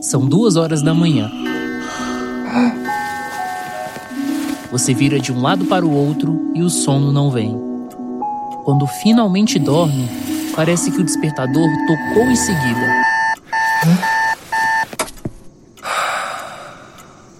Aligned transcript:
São 0.00 0.26
duas 0.26 0.56
horas 0.56 0.80
da 0.80 0.94
manhã. 0.94 1.30
Você 4.72 4.94
vira 4.94 5.20
de 5.20 5.30
um 5.30 5.42
lado 5.42 5.66
para 5.66 5.84
o 5.84 5.92
outro 5.92 6.52
e 6.54 6.62
o 6.62 6.70
sono 6.70 7.12
não 7.12 7.30
vem. 7.30 7.54
Quando 8.64 8.86
finalmente 8.86 9.58
dorme, 9.58 10.08
parece 10.56 10.90
que 10.90 11.00
o 11.00 11.04
despertador 11.04 11.68
tocou 11.86 12.30
em 12.30 12.36
seguida. 12.36 13.02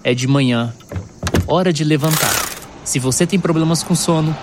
É 0.03 0.13
de 0.13 0.27
manhã. 0.27 0.71
Hora 1.47 1.73
de 1.73 1.83
levantar. 1.83 2.33
Se 2.83 2.99
você 2.99 3.25
tem 3.25 3.39
problemas 3.39 3.81
com 3.81 3.95
sono, 3.95 4.35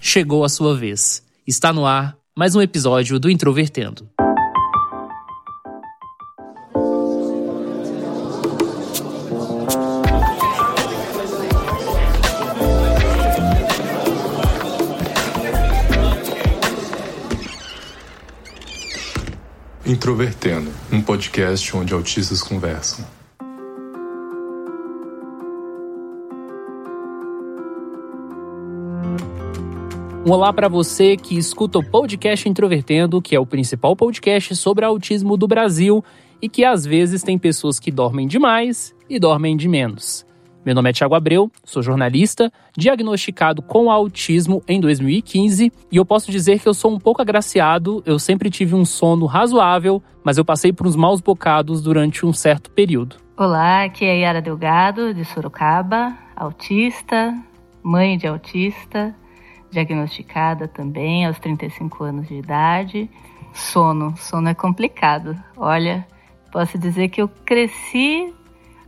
chegou 0.00 0.44
a 0.44 0.48
sua 0.48 0.76
vez. 0.76 1.24
Está 1.44 1.72
no 1.72 1.84
ar 1.84 2.16
mais 2.36 2.54
um 2.54 2.62
episódio 2.62 3.18
do 3.18 3.28
Introvertendo. 3.28 4.13
Introvertendo, 19.86 20.70
um 20.90 20.98
podcast 20.98 21.76
onde 21.76 21.92
autistas 21.92 22.42
conversam. 22.42 23.04
Um 30.26 30.30
olá 30.30 30.54
para 30.54 30.68
você 30.68 31.18
que 31.18 31.36
escuta 31.36 31.78
o 31.78 31.84
podcast 31.84 32.48
Introvertendo, 32.48 33.20
que 33.20 33.36
é 33.36 33.38
o 33.38 33.44
principal 33.44 33.94
podcast 33.94 34.56
sobre 34.56 34.86
autismo 34.86 35.36
do 35.36 35.46
Brasil 35.46 36.02
e 36.40 36.48
que 36.48 36.64
às 36.64 36.86
vezes 36.86 37.22
tem 37.22 37.36
pessoas 37.36 37.78
que 37.78 37.90
dormem 37.90 38.26
demais 38.26 38.94
e 39.06 39.18
dormem 39.18 39.54
de 39.54 39.68
menos. 39.68 40.24
Meu 40.64 40.74
nome 40.74 40.88
é 40.88 40.92
Thiago 40.94 41.14
Abreu, 41.14 41.52
sou 41.62 41.82
jornalista, 41.82 42.50
diagnosticado 42.74 43.60
com 43.60 43.90
autismo 43.90 44.62
em 44.66 44.80
2015 44.80 45.70
e 45.92 45.96
eu 45.96 46.06
posso 46.06 46.30
dizer 46.30 46.58
que 46.58 46.66
eu 46.66 46.72
sou 46.72 46.90
um 46.90 46.98
pouco 46.98 47.20
agraciado, 47.20 48.02
eu 48.06 48.18
sempre 48.18 48.48
tive 48.48 48.74
um 48.74 48.82
sono 48.82 49.26
razoável, 49.26 50.02
mas 50.24 50.38
eu 50.38 50.44
passei 50.44 50.72
por 50.72 50.86
uns 50.86 50.96
maus 50.96 51.20
bocados 51.20 51.82
durante 51.82 52.24
um 52.24 52.32
certo 52.32 52.70
período. 52.70 53.16
Olá, 53.36 53.84
aqui 53.84 54.06
é 54.06 54.20
Yara 54.20 54.40
Delgado, 54.40 55.12
de 55.12 55.22
Sorocaba, 55.26 56.16
autista, 56.34 57.36
mãe 57.82 58.16
de 58.16 58.26
autista, 58.26 59.14
diagnosticada 59.70 60.66
também 60.66 61.26
aos 61.26 61.38
35 61.40 62.04
anos 62.04 62.28
de 62.28 62.36
idade. 62.36 63.10
Sono, 63.52 64.16
sono 64.16 64.48
é 64.48 64.54
complicado. 64.54 65.36
Olha, 65.58 66.06
posso 66.50 66.78
dizer 66.78 67.10
que 67.10 67.20
eu 67.20 67.28
cresci 67.28 68.32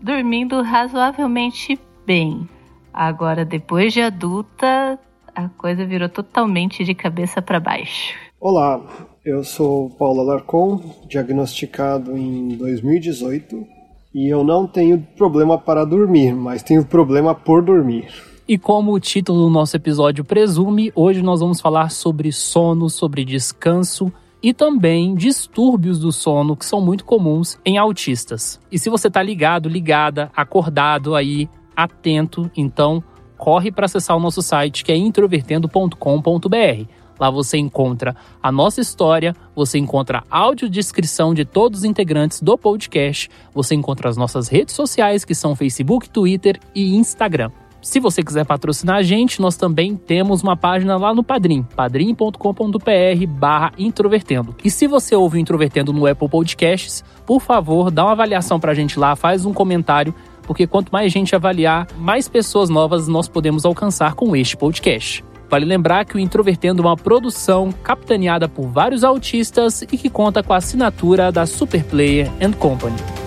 dormindo 0.06 0.62
razoavelmente 0.62 1.76
bem. 2.06 2.48
Agora, 2.94 3.44
depois 3.44 3.92
de 3.92 4.00
adulta, 4.00 4.96
a 5.34 5.48
coisa 5.48 5.84
virou 5.84 6.08
totalmente 6.08 6.84
de 6.84 6.94
cabeça 6.94 7.42
para 7.42 7.58
baixo. 7.58 8.14
Olá, 8.40 8.80
eu 9.24 9.42
sou 9.42 9.90
Paulo 9.90 10.20
Alarcon, 10.20 10.80
diagnosticado 11.08 12.16
em 12.16 12.56
2018 12.56 13.66
e 14.14 14.32
eu 14.32 14.44
não 14.44 14.64
tenho 14.64 15.04
problema 15.16 15.58
para 15.58 15.84
dormir, 15.84 16.32
mas 16.36 16.62
tenho 16.62 16.84
problema 16.84 17.34
por 17.34 17.60
dormir. 17.60 18.06
E 18.46 18.56
como 18.56 18.92
o 18.92 19.00
título 19.00 19.41
do 19.41 19.50
nosso 19.50 19.74
episódio 19.74 20.24
presume, 20.24 20.92
hoje 20.94 21.20
nós 21.20 21.41
vamos 21.41 21.60
falar 21.60 21.91
sobre 21.91 22.30
sono, 22.30 22.88
sobre 22.88 23.24
descanso 23.24 24.12
e 24.42 24.52
também 24.52 25.14
distúrbios 25.14 25.98
do 25.98 26.12
sono 26.12 26.56
que 26.56 26.64
são 26.64 26.80
muito 26.80 27.04
comuns 27.04 27.58
em 27.64 27.78
autistas. 27.78 28.60
E 28.70 28.78
se 28.78 28.90
você 28.90 29.08
está 29.08 29.22
ligado, 29.22 29.69
ligada, 29.69 30.30
acordado 30.36 31.14
aí, 31.14 31.48
atento, 31.74 32.50
então 32.56 33.02
corre 33.36 33.70
para 33.70 33.86
acessar 33.86 34.16
o 34.16 34.20
nosso 34.20 34.42
site 34.42 34.84
que 34.84 34.92
é 34.92 34.96
introvertendo.com.br. 34.96 36.86
Lá 37.19 37.30
você 37.30 37.56
encontra 37.56 38.14
a 38.42 38.52
nossa 38.52 38.80
história, 38.80 39.34
você 39.54 39.78
encontra 39.78 40.22
a 40.30 40.38
audiodescrição 40.38 41.32
de 41.32 41.44
todos 41.44 41.80
os 41.80 41.84
integrantes 41.84 42.42
do 42.42 42.58
podcast, 42.58 43.30
você 43.54 43.75
encontra 43.75 44.08
as 44.08 44.16
nossas 44.16 44.48
redes 44.48 44.75
sociais 44.75 45.25
que 45.25 45.34
são 45.34 45.56
Facebook, 45.56 46.10
Twitter 46.10 46.60
e 46.75 46.94
Instagram. 46.94 47.50
Se 47.86 48.00
você 48.00 48.20
quiser 48.20 48.44
patrocinar 48.44 48.97
a 48.97 49.02
gente, 49.04 49.41
nós 49.41 49.56
também 49.56 49.94
temos 49.94 50.42
uma 50.42 50.56
página 50.56 50.97
lá 50.97 51.14
no 51.14 51.22
Padrim, 51.22 51.62
padrim.com.br 51.62 53.26
barra 53.28 53.72
introvertendo. 53.78 54.56
E 54.64 54.69
se 54.69 54.88
você 54.88 55.14
ouve 55.14 55.38
o 55.38 55.41
Introvertendo 55.41 55.92
no 55.92 56.04
Apple 56.04 56.28
Podcasts, 56.28 57.04
por 57.25 57.41
favor, 57.41 57.88
dá 57.92 58.02
uma 58.02 58.10
avaliação 58.10 58.58
pra 58.58 58.75
gente 58.75 58.98
lá, 58.98 59.14
faz 59.14 59.46
um 59.46 59.52
comentário, 59.52 60.12
porque 60.42 60.66
quanto 60.66 60.91
mais 60.91 61.12
gente 61.12 61.36
avaliar, 61.36 61.86
mais 61.96 62.26
pessoas 62.26 62.69
novas 62.69 63.06
nós 63.06 63.28
podemos 63.28 63.64
alcançar 63.64 64.14
com 64.14 64.34
este 64.34 64.56
podcast. 64.56 65.25
Vale 65.48 65.64
lembrar 65.64 66.04
que 66.06 66.16
o 66.16 66.19
Introvertendo 66.19 66.82
é 66.82 66.86
uma 66.86 66.96
produção 66.96 67.70
capitaneada 67.84 68.48
por 68.48 68.66
vários 68.66 69.04
autistas 69.04 69.82
e 69.82 69.96
que 69.96 70.10
conta 70.10 70.42
com 70.42 70.52
a 70.52 70.56
assinatura 70.56 71.30
da 71.30 71.46
Superplayer 71.46 72.32
and 72.42 72.50
Company. 72.54 73.25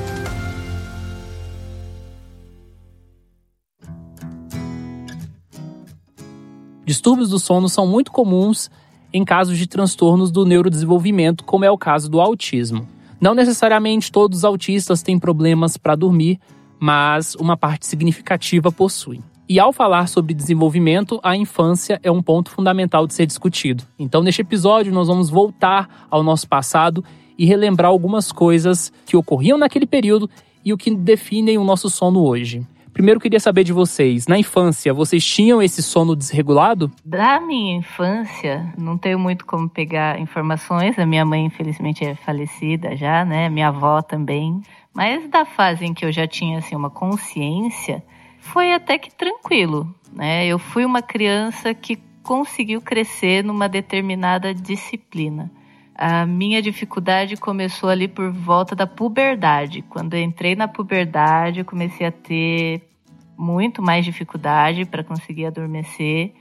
Distúrbios 6.89 7.29
do 7.29 7.37
sono 7.37 7.69
são 7.69 7.85
muito 7.85 8.11
comuns 8.11 8.67
em 9.13 9.23
casos 9.23 9.59
de 9.59 9.67
transtornos 9.67 10.31
do 10.31 10.43
neurodesenvolvimento, 10.43 11.43
como 11.43 11.63
é 11.63 11.69
o 11.69 11.77
caso 11.77 12.09
do 12.09 12.19
autismo. 12.19 12.87
Não 13.21 13.35
necessariamente 13.35 14.11
todos 14.11 14.39
os 14.39 14.43
autistas 14.43 15.03
têm 15.03 15.19
problemas 15.19 15.77
para 15.77 15.93
dormir, 15.93 16.39
mas 16.79 17.35
uma 17.35 17.55
parte 17.55 17.85
significativa 17.85 18.71
possuem. 18.71 19.21
E 19.47 19.59
ao 19.59 19.71
falar 19.71 20.07
sobre 20.07 20.33
desenvolvimento, 20.33 21.19
a 21.21 21.37
infância 21.37 21.99
é 22.01 22.09
um 22.09 22.23
ponto 22.23 22.49
fundamental 22.49 23.05
de 23.05 23.13
ser 23.13 23.27
discutido. 23.27 23.83
Então, 23.99 24.23
neste 24.23 24.41
episódio, 24.41 24.91
nós 24.91 25.07
vamos 25.07 25.29
voltar 25.29 26.07
ao 26.09 26.23
nosso 26.23 26.49
passado 26.49 27.05
e 27.37 27.45
relembrar 27.45 27.91
algumas 27.91 28.31
coisas 28.31 28.91
que 29.05 29.15
ocorriam 29.15 29.59
naquele 29.59 29.85
período 29.85 30.27
e 30.65 30.73
o 30.73 30.77
que 30.77 30.89
definem 30.95 31.59
o 31.59 31.63
nosso 31.63 31.87
sono 31.87 32.25
hoje. 32.25 32.65
Primeiro 32.99 33.21
queria 33.21 33.39
saber 33.39 33.63
de 33.63 33.71
vocês, 33.71 34.27
na 34.27 34.37
infância, 34.37 34.93
vocês 34.93 35.25
tinham 35.25 35.61
esse 35.61 35.81
sono 35.81 36.17
desregulado? 36.17 36.91
Da 37.05 37.39
minha 37.39 37.77
infância, 37.77 38.73
não 38.77 38.97
tenho 38.97 39.17
muito 39.17 39.45
como 39.45 39.69
pegar 39.69 40.19
informações. 40.19 40.99
A 40.99 41.05
minha 41.05 41.23
mãe, 41.23 41.45
infelizmente, 41.45 42.03
é 42.03 42.13
falecida 42.13 42.97
já, 42.97 43.23
né? 43.23 43.47
Minha 43.47 43.69
avó 43.69 44.01
também. 44.01 44.61
Mas 44.93 45.29
da 45.29 45.45
fase 45.45 45.85
em 45.85 45.93
que 45.93 46.03
eu 46.03 46.11
já 46.11 46.27
tinha 46.27 46.57
assim 46.57 46.75
uma 46.75 46.89
consciência, 46.89 48.03
foi 48.41 48.73
até 48.73 48.97
que 48.97 49.15
tranquilo, 49.15 49.95
né? 50.11 50.45
Eu 50.45 50.59
fui 50.59 50.83
uma 50.83 51.01
criança 51.01 51.73
que 51.73 51.97
conseguiu 52.21 52.81
crescer 52.81 53.45
numa 53.45 53.69
determinada 53.69 54.53
disciplina. 54.53 55.49
A 55.95 56.25
minha 56.25 56.61
dificuldade 56.61 57.37
começou 57.37 57.89
ali 57.89 58.09
por 58.09 58.29
volta 58.29 58.75
da 58.75 58.85
puberdade. 58.85 59.83
Quando 59.83 60.15
eu 60.15 60.21
entrei 60.21 60.53
na 60.53 60.67
puberdade, 60.67 61.59
eu 61.59 61.65
comecei 61.65 62.05
a 62.07 62.11
ter 62.11 62.88
muito 63.39 63.81
mais 63.81 64.03
dificuldade 64.03 64.83
para 64.83 65.01
conseguir 65.01 65.45
adormecer 65.45 66.33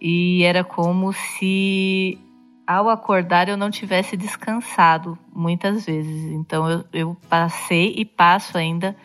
e 0.00 0.44
era 0.44 0.62
como 0.62 1.12
se 1.12 2.16
ao 2.64 2.88
acordar 2.88 3.48
eu 3.48 3.56
não 3.56 3.68
tivesse 3.68 4.16
descansado 4.16 5.18
muitas 5.34 5.86
vezes. 5.86 6.32
Então 6.32 6.70
eu, 6.70 6.84
eu 6.92 7.16
passei 7.28 7.94
e 7.96 8.04
passo 8.04 8.56
ainda 8.56 8.96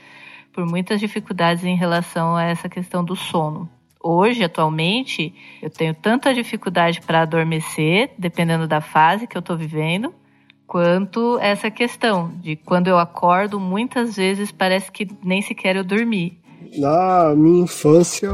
por 0.54 0.68
muitas 0.68 1.00
dificuldades 1.00 1.64
em 1.64 1.76
relação 1.76 2.36
a 2.36 2.44
essa 2.44 2.70
questão 2.70 3.04
do 3.04 3.16
sono. 3.16 3.68
Hoje, 4.04 4.44
atualmente, 4.44 5.34
eu 5.62 5.70
tenho 5.70 5.94
tanta 5.96 6.34
dificuldade 6.34 7.02
para 7.02 7.22
adormecer, 7.22 8.12
dependendo 8.18 8.68
da 8.68 8.82
fase 8.82 9.28
que 9.28 9.38
eu 9.38 9.42
estou 9.42 9.56
vivendo, 9.56 10.14
quanto 10.66 11.38
essa 11.40 11.70
questão 11.70 12.30
de 12.40 12.56
quando 12.56 12.88
eu 12.88 12.98
acordo, 12.98 13.60
muitas 13.60 14.16
vezes 14.16 14.52
parece 14.52 14.92
que 14.92 15.08
nem 15.24 15.42
sequer 15.42 15.76
eu 15.76 15.84
dormi. 15.84 16.41
Na 16.78 17.34
minha 17.36 17.64
infância, 17.64 18.30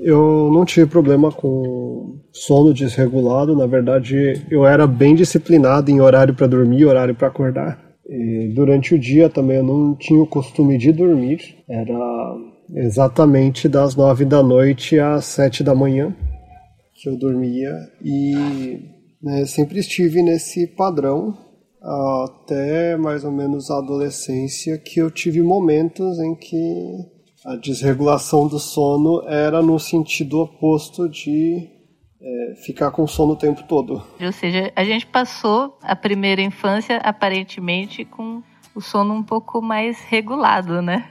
eu 0.00 0.50
não 0.52 0.64
tive 0.64 0.86
problema 0.86 1.30
com 1.30 2.18
sono 2.32 2.72
desregulado. 2.72 3.56
Na 3.56 3.66
verdade, 3.66 4.44
eu 4.50 4.66
era 4.66 4.86
bem 4.86 5.14
disciplinado 5.14 5.90
em 5.90 6.00
horário 6.00 6.34
para 6.34 6.46
dormir 6.46 6.84
horário 6.84 7.14
para 7.14 7.28
acordar. 7.28 7.80
E 8.08 8.52
durante 8.54 8.94
o 8.94 8.98
dia 8.98 9.28
também 9.28 9.58
eu 9.58 9.64
não 9.64 9.94
tinha 9.94 10.20
o 10.20 10.26
costume 10.26 10.76
de 10.76 10.92
dormir. 10.92 11.56
Era 11.68 12.36
exatamente 12.74 13.68
das 13.68 13.94
nove 13.94 14.24
da 14.24 14.42
noite 14.42 14.98
às 14.98 15.26
sete 15.26 15.62
da 15.62 15.74
manhã 15.74 16.14
que 16.94 17.08
eu 17.08 17.16
dormia 17.16 17.72
e 18.02 18.80
né, 19.20 19.44
sempre 19.44 19.80
estive 19.80 20.22
nesse 20.22 20.68
padrão 20.68 21.36
até 21.82 22.96
mais 22.96 23.24
ou 23.24 23.32
menos 23.32 23.70
a 23.70 23.78
adolescência 23.78 24.78
que 24.78 25.00
eu 25.00 25.10
tive 25.10 25.42
momentos 25.42 26.20
em 26.20 26.34
que 26.34 27.12
a 27.44 27.56
desregulação 27.56 28.46
do 28.46 28.58
sono 28.58 29.22
era 29.26 29.60
no 29.60 29.78
sentido 29.78 30.40
oposto 30.40 31.08
de 31.08 31.68
é, 32.20 32.54
ficar 32.64 32.90
com 32.92 33.06
sono 33.06 33.32
o 33.32 33.36
tempo 33.36 33.62
todo. 33.64 34.02
Ou 34.20 34.32
seja, 34.32 34.72
a 34.76 34.84
gente 34.84 35.06
passou 35.06 35.76
a 35.82 35.96
primeira 35.96 36.40
infância 36.40 36.98
aparentemente 36.98 38.04
com 38.04 38.42
o 38.74 38.80
sono 38.80 39.12
um 39.12 39.22
pouco 39.22 39.60
mais 39.60 40.00
regulado, 40.02 40.80
né? 40.80 41.08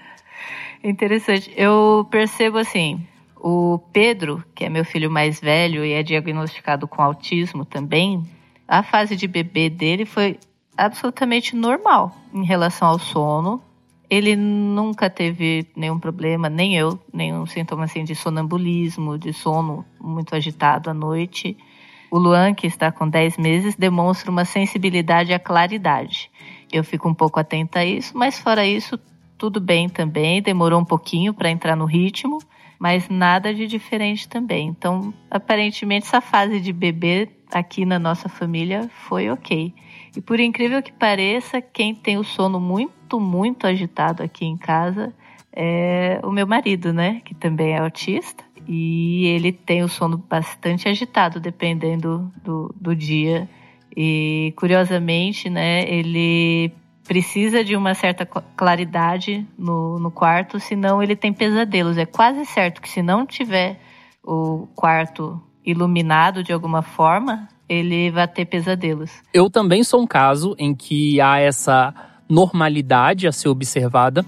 Interessante. 0.84 1.52
Eu 1.56 2.08
percebo 2.10 2.58
assim, 2.58 3.06
o 3.38 3.80
Pedro, 3.92 4.44
que 4.56 4.64
é 4.64 4.70
meu 4.70 4.86
filho 4.86 5.12
mais 5.12 5.40
velho 5.40 5.86
e 5.86 5.92
é 5.92 6.02
diagnosticado 6.02 6.88
com 6.88 7.02
autismo 7.02 7.66
também, 7.66 8.24
a 8.68 8.82
fase 8.82 9.16
de 9.16 9.28
bebê 9.28 9.70
dele 9.70 10.06
foi 10.06 10.40
absolutamente 10.78 11.56
normal 11.56 12.16
em 12.34 12.46
relação 12.46 12.88
ao 12.88 12.98
sono. 12.98 13.62
Ele 14.12 14.36
nunca 14.36 15.10
teve 15.10 15.66
nenhum 15.74 15.98
problema, 15.98 16.50
nem 16.50 16.76
eu, 16.76 17.00
nenhum 17.14 17.46
sintoma 17.46 17.86
assim 17.86 18.04
de 18.04 18.14
sonambulismo, 18.14 19.18
de 19.18 19.32
sono 19.32 19.86
muito 20.02 20.36
agitado 20.36 20.90
à 20.90 20.94
noite. 20.94 21.58
O 22.12 22.20
Luan, 22.20 22.54
que 22.54 22.68
está 22.68 22.92
com 22.92 23.08
10 23.08 23.38
meses, 23.38 23.74
demonstra 23.78 24.30
uma 24.30 24.44
sensibilidade 24.44 25.32
à 25.32 25.40
claridade. 25.40 26.30
Eu 26.70 26.84
fico 26.84 27.08
um 27.08 27.14
pouco 27.14 27.40
atenta 27.40 27.80
a 27.80 27.86
isso, 27.86 28.12
mas 28.14 28.38
fora 28.38 28.68
isso, 28.68 29.00
tudo 29.38 29.62
bem 29.62 29.88
também. 29.88 30.42
Demorou 30.42 30.82
um 30.82 30.86
pouquinho 30.86 31.34
para 31.34 31.50
entrar 31.50 31.78
no 31.78 31.86
ritmo, 31.86 32.40
mas 32.78 33.08
nada 33.08 33.54
de 33.54 33.66
diferente 33.66 34.28
também. 34.28 34.68
Então, 34.68 35.14
aparentemente, 35.30 36.06
essa 36.08 36.20
fase 36.20 36.60
de 36.60 36.74
bebê 36.74 37.30
aqui 37.50 37.86
na 37.86 37.98
nossa 37.98 38.28
família 38.28 38.90
foi 39.08 39.30
ok. 39.30 39.74
E 40.16 40.22
por 40.22 40.40
incrível 40.40 40.82
que 40.82 40.92
pareça, 40.92 41.62
quem 41.62 41.96
tem 41.96 42.18
o 42.18 42.24
sono 42.24 42.60
muito, 42.60 43.20
muito 43.20 43.66
agitado 43.66 44.22
aqui 44.22 44.46
em 44.46 44.58
casa 44.58 45.14
é 45.54 46.20
o 46.24 46.32
meu 46.32 46.48
marido, 46.48 46.94
né? 46.94 47.22
Que 47.26 47.34
também 47.34 47.74
é 47.74 47.80
autista. 47.80 48.44
E 48.68 49.26
ele 49.28 49.52
tem 49.52 49.84
o 49.84 49.88
sono 49.88 50.18
bastante 50.18 50.88
agitado, 50.88 51.40
dependendo 51.40 52.32
do, 52.44 52.74
do 52.80 52.96
dia. 52.96 53.50
E 53.96 54.54
curiosamente, 54.56 55.50
né, 55.50 55.84
ele 55.90 56.72
precisa 57.06 57.64
de 57.64 57.76
uma 57.76 57.94
certa 57.94 58.26
claridade 58.26 59.46
no, 59.58 60.00
no 60.00 60.12
quarto, 60.12 60.60
senão 60.60 61.02
ele 61.02 61.16
tem 61.16 61.34
pesadelos. 61.34 61.98
É 61.98 62.06
quase 62.06 62.46
certo 62.46 62.82
que 62.82 62.90
se 62.90 63.02
não 63.02 63.26
tiver 63.26 63.80
o 64.24 64.68
quarto 64.76 65.42
iluminado 65.66 66.44
de 66.44 66.54
alguma 66.54 66.82
forma, 66.82 67.50
ele 67.72 68.12
vai 68.12 68.28
ter 68.28 68.44
pesadelos. 68.44 69.10
Eu 69.34 69.50
também 69.50 69.82
sou 69.82 70.02
um 70.02 70.08
caso 70.08 70.54
em 70.60 70.76
que 70.76 71.22
há 71.22 71.40
essa 71.40 71.94
normalidade 72.28 73.28
a 73.28 73.32
ser 73.32 73.48
observada. 73.48 74.26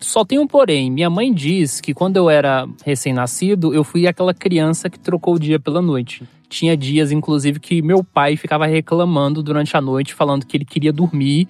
Só 0.00 0.24
tem 0.24 0.40
um 0.40 0.46
porém. 0.46 0.90
Minha 0.90 1.08
mãe 1.08 1.32
diz 1.32 1.80
que 1.80 1.94
quando 1.94 2.16
eu 2.16 2.28
era 2.28 2.66
recém-nascido, 2.84 3.72
eu 3.72 3.84
fui 3.84 4.08
aquela 4.08 4.34
criança 4.34 4.90
que 4.90 4.98
trocou 4.98 5.34
o 5.34 5.38
dia 5.38 5.60
pela 5.60 5.80
noite. 5.80 6.24
Tinha 6.48 6.76
dias, 6.76 7.12
inclusive, 7.12 7.60
que 7.60 7.80
meu 7.80 8.02
pai 8.02 8.36
ficava 8.36 8.66
reclamando 8.66 9.40
durante 9.40 9.76
a 9.76 9.80
noite, 9.80 10.12
falando 10.12 10.44
que 10.44 10.56
ele 10.56 10.64
queria 10.64 10.92
dormir 10.92 11.46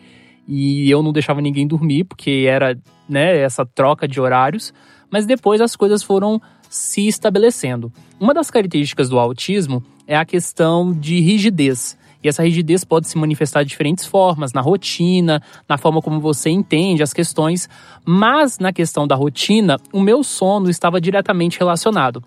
e 0.46 0.90
eu 0.90 1.02
não 1.02 1.10
deixava 1.12 1.40
ninguém 1.40 1.66
dormir, 1.66 2.04
porque 2.04 2.44
era 2.46 2.78
né, 3.08 3.38
essa 3.38 3.64
troca 3.64 4.06
de 4.06 4.20
horários. 4.20 4.74
Mas 5.10 5.24
depois 5.24 5.60
as 5.62 5.74
coisas 5.74 6.02
foram 6.02 6.40
se 6.70 7.08
estabelecendo. 7.08 7.92
Uma 8.18 8.32
das 8.32 8.50
características 8.50 9.08
do 9.08 9.18
autismo 9.18 9.82
é 10.06 10.16
a 10.16 10.24
questão 10.24 10.92
de 10.92 11.20
rigidez. 11.20 11.98
E 12.22 12.28
essa 12.28 12.44
rigidez 12.44 12.84
pode 12.84 13.08
se 13.08 13.18
manifestar 13.18 13.62
de 13.64 13.70
diferentes 13.70 14.06
formas, 14.06 14.52
na 14.52 14.60
rotina, 14.60 15.42
na 15.68 15.76
forma 15.76 16.00
como 16.00 16.20
você 16.20 16.48
entende 16.50 17.02
as 17.02 17.12
questões, 17.12 17.68
mas 18.04 18.58
na 18.58 18.72
questão 18.72 19.06
da 19.06 19.16
rotina, 19.16 19.78
o 19.92 20.00
meu 20.00 20.22
sono 20.22 20.70
estava 20.70 21.00
diretamente 21.00 21.58
relacionado. 21.58 22.22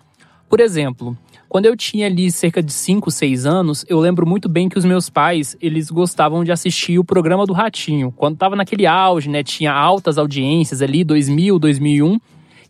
Por 0.48 0.60
exemplo, 0.60 1.16
quando 1.48 1.66
eu 1.66 1.76
tinha 1.76 2.06
ali 2.06 2.30
cerca 2.32 2.60
de 2.60 2.72
5, 2.72 3.10
6 3.10 3.46
anos, 3.46 3.84
eu 3.88 4.00
lembro 4.00 4.26
muito 4.26 4.48
bem 4.48 4.68
que 4.68 4.76
os 4.76 4.84
meus 4.84 5.08
pais, 5.08 5.56
eles 5.60 5.88
gostavam 5.88 6.42
de 6.42 6.50
assistir 6.50 6.98
o 6.98 7.04
programa 7.04 7.46
do 7.46 7.52
Ratinho. 7.52 8.12
Quando 8.16 8.34
estava 8.34 8.56
naquele 8.56 8.86
auge, 8.86 9.30
né, 9.30 9.44
tinha 9.44 9.72
altas 9.72 10.18
audiências 10.18 10.82
ali, 10.82 11.04
2000, 11.04 11.58
2001, 11.58 12.18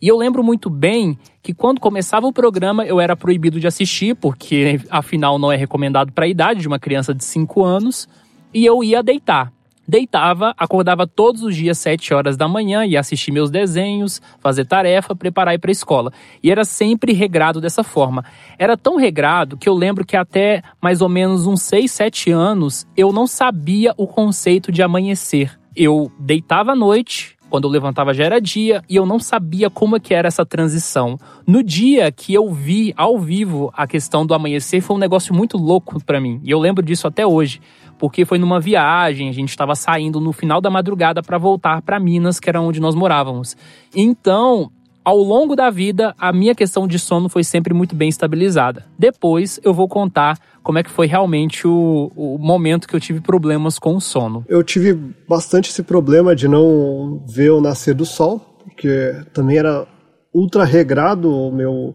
e 0.05 0.07
eu 0.07 0.17
lembro 0.17 0.43
muito 0.43 0.69
bem 0.69 1.17
que 1.41 1.51
quando 1.51 1.79
começava 1.79 2.27
o 2.27 2.31
programa 2.31 2.85
eu 2.85 2.99
era 2.99 3.17
proibido 3.17 3.59
de 3.59 3.65
assistir, 3.65 4.15
porque 4.15 4.79
afinal 4.87 5.39
não 5.39 5.51
é 5.51 5.55
recomendado 5.55 6.11
para 6.11 6.25
a 6.25 6.27
idade 6.27 6.59
de 6.59 6.67
uma 6.67 6.77
criança 6.77 7.11
de 7.11 7.23
5 7.23 7.63
anos, 7.63 8.07
e 8.53 8.63
eu 8.63 8.83
ia 8.83 9.01
deitar. 9.01 9.51
Deitava, 9.87 10.53
acordava 10.59 11.07
todos 11.07 11.41
os 11.41 11.55
dias 11.55 11.79
7 11.79 12.13
horas 12.13 12.37
da 12.37 12.47
manhã, 12.47 12.85
ia 12.85 12.99
assistir 12.99 13.31
meus 13.31 13.49
desenhos, 13.49 14.21
fazer 14.39 14.65
tarefa, 14.65 15.15
preparar 15.15 15.55
ir 15.55 15.57
para 15.57 15.71
a 15.71 15.73
escola. 15.73 16.13
E 16.43 16.51
era 16.51 16.63
sempre 16.63 17.11
regrado 17.11 17.59
dessa 17.59 17.83
forma. 17.83 18.23
Era 18.59 18.77
tão 18.77 18.97
regrado 18.97 19.57
que 19.57 19.67
eu 19.67 19.73
lembro 19.73 20.05
que 20.05 20.15
até 20.15 20.61
mais 20.79 21.01
ou 21.01 21.09
menos 21.09 21.47
uns 21.47 21.63
6, 21.63 21.91
7 21.91 22.29
anos 22.29 22.85
eu 22.95 23.11
não 23.11 23.25
sabia 23.25 23.91
o 23.97 24.05
conceito 24.05 24.71
de 24.71 24.83
amanhecer. 24.83 25.59
Eu 25.75 26.11
deitava 26.19 26.73
à 26.73 26.75
noite, 26.75 27.34
quando 27.49 27.65
eu 27.65 27.71
levantava 27.71 28.13
já 28.13 28.23
era 28.23 28.41
dia 28.41 28.83
e 28.89 28.95
eu 28.95 29.05
não 29.05 29.19
sabia 29.19 29.69
como 29.69 29.95
é 29.95 29.99
que 29.99 30.13
era 30.13 30.27
essa 30.27 30.45
transição. 30.45 31.17
No 31.47 31.63
dia 31.63 32.11
que 32.11 32.33
eu 32.33 32.51
vi 32.51 32.93
ao 32.97 33.17
vivo 33.19 33.71
a 33.73 33.87
questão 33.87 34.25
do 34.25 34.33
amanhecer 34.33 34.81
foi 34.81 34.95
um 34.95 34.99
negócio 34.99 35.33
muito 35.33 35.57
louco 35.57 36.03
para 36.03 36.19
mim. 36.19 36.39
E 36.43 36.51
eu 36.51 36.59
lembro 36.59 36.83
disso 36.83 37.07
até 37.07 37.25
hoje, 37.25 37.61
porque 37.97 38.25
foi 38.25 38.37
numa 38.37 38.59
viagem, 38.59 39.29
a 39.29 39.33
gente 39.33 39.49
estava 39.49 39.75
saindo 39.75 40.19
no 40.19 40.33
final 40.33 40.59
da 40.59 40.69
madrugada 40.69 41.21
para 41.21 41.37
voltar 41.37 41.81
para 41.81 41.99
Minas, 41.99 42.39
que 42.39 42.49
era 42.49 42.61
onde 42.61 42.79
nós 42.79 42.95
morávamos. 42.95 43.55
Então, 43.95 44.71
ao 45.05 45.19
longo 45.19 45.55
da 45.55 45.69
vida, 45.69 46.15
a 46.17 46.33
minha 46.33 46.55
questão 46.55 46.87
de 46.87 46.97
sono 46.97 47.29
foi 47.29 47.43
sempre 47.43 47.73
muito 47.75 47.95
bem 47.95 48.09
estabilizada. 48.09 48.85
Depois 48.97 49.59
eu 49.63 49.71
vou 49.71 49.87
contar 49.87 50.39
como 50.63 50.79
é 50.79 50.83
que 50.83 50.89
foi 50.89 51.05
realmente 51.05 51.67
o, 51.67 52.11
o 52.15 52.39
momento 52.39 52.87
que 52.87 52.95
eu 52.95 52.99
tive 52.99 53.21
problemas 53.21 53.77
com 53.77 53.95
o 53.95 54.01
sono. 54.01 54.43
Eu 54.49 54.63
tive 54.63 54.95
bastante 55.29 55.69
esse 55.69 55.83
problema 55.83 56.35
de 56.35 56.47
não 56.47 57.23
ver 57.27 57.51
o 57.51 57.61
nascer 57.61 57.93
do 57.93 58.05
sol, 58.05 58.39
porque 58.63 59.15
também 59.31 59.57
era 59.59 59.87
ultra 60.33 60.65
regrado 60.65 61.31
o 61.31 61.51
meu 61.51 61.93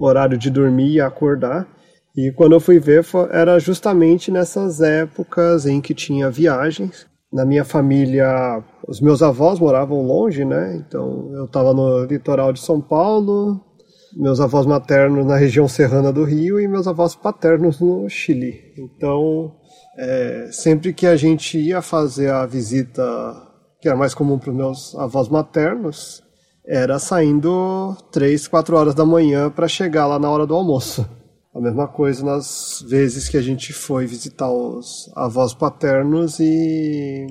horário 0.00 0.38
de 0.38 0.48
dormir 0.48 0.94
e 0.94 1.00
acordar. 1.00 1.68
E 2.16 2.32
quando 2.32 2.52
eu 2.52 2.60
fui 2.60 2.78
ver, 2.78 3.04
era 3.30 3.58
justamente 3.58 4.30
nessas 4.30 4.80
épocas 4.80 5.66
em 5.66 5.82
que 5.82 5.92
tinha 5.92 6.30
viagens. 6.30 7.06
Na 7.32 7.44
minha 7.44 7.64
família, 7.64 8.62
os 8.86 9.00
meus 9.00 9.22
avós 9.22 9.58
moravam 9.58 10.02
longe, 10.02 10.44
né? 10.44 10.76
Então 10.76 11.30
eu 11.34 11.44
estava 11.46 11.74
no 11.74 12.04
litoral 12.04 12.52
de 12.52 12.60
São 12.60 12.80
Paulo, 12.80 13.60
meus 14.16 14.40
avós 14.40 14.64
maternos 14.64 15.26
na 15.26 15.36
região 15.36 15.68
serrana 15.68 16.12
do 16.12 16.24
Rio 16.24 16.58
e 16.58 16.66
meus 16.66 16.86
avós 16.86 17.14
paternos 17.14 17.80
no 17.80 18.08
Chile. 18.08 18.72
Então, 18.78 19.52
é, 19.98 20.48
sempre 20.52 20.92
que 20.92 21.06
a 21.06 21.16
gente 21.16 21.58
ia 21.58 21.82
fazer 21.82 22.30
a 22.30 22.46
visita, 22.46 23.02
que 23.80 23.88
era 23.88 23.96
mais 23.96 24.14
comum 24.14 24.38
para 24.38 24.50
os 24.50 24.56
meus 24.56 24.94
avós 24.94 25.28
maternos, 25.28 26.22
era 26.66 26.98
saindo 26.98 27.96
três, 28.10 28.48
quatro 28.48 28.76
horas 28.76 28.94
da 28.94 29.04
manhã 29.04 29.50
para 29.50 29.68
chegar 29.68 30.06
lá 30.06 30.18
na 30.18 30.30
hora 30.30 30.46
do 30.46 30.54
almoço. 30.54 31.06
A 31.56 31.60
mesma 31.60 31.88
coisa 31.88 32.22
nas 32.22 32.84
vezes 32.86 33.30
que 33.30 33.36
a 33.38 33.40
gente 33.40 33.72
foi 33.72 34.04
visitar 34.04 34.52
os 34.52 35.10
avós 35.16 35.54
paternos 35.54 36.38
e 36.38 37.26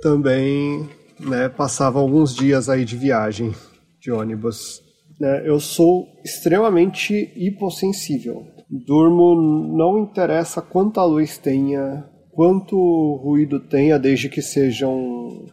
também 0.00 0.88
né, 1.18 1.48
passava 1.48 1.98
alguns 1.98 2.32
dias 2.32 2.68
aí 2.68 2.84
de 2.84 2.96
viagem 2.96 3.52
de 4.00 4.12
ônibus. 4.12 4.80
Né, 5.20 5.42
eu 5.44 5.58
sou 5.58 6.06
extremamente 6.24 7.32
hipossensível. 7.34 8.46
Durmo, 8.70 9.34
não 9.76 9.98
interessa 9.98 10.62
quanta 10.62 11.02
luz 11.02 11.36
tenha, 11.36 12.08
quanto 12.30 12.76
ruído 13.16 13.58
tenha, 13.58 13.98
desde 13.98 14.28
que 14.28 14.42
sejam 14.42 15.44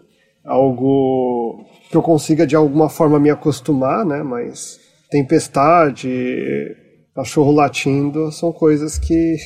algo 0.45 1.65
que 1.89 1.97
eu 1.97 2.03
consiga 2.03 2.45
de 2.45 2.55
alguma 2.55 2.89
forma 2.89 3.19
me 3.19 3.31
acostumar, 3.31 4.05
né? 4.05 4.21
Mas 4.21 4.79
tempestade, 5.09 6.82
cachorro 7.15 7.51
latindo 7.51 8.31
são 8.31 8.51
coisas 8.51 8.97
que 8.97 9.37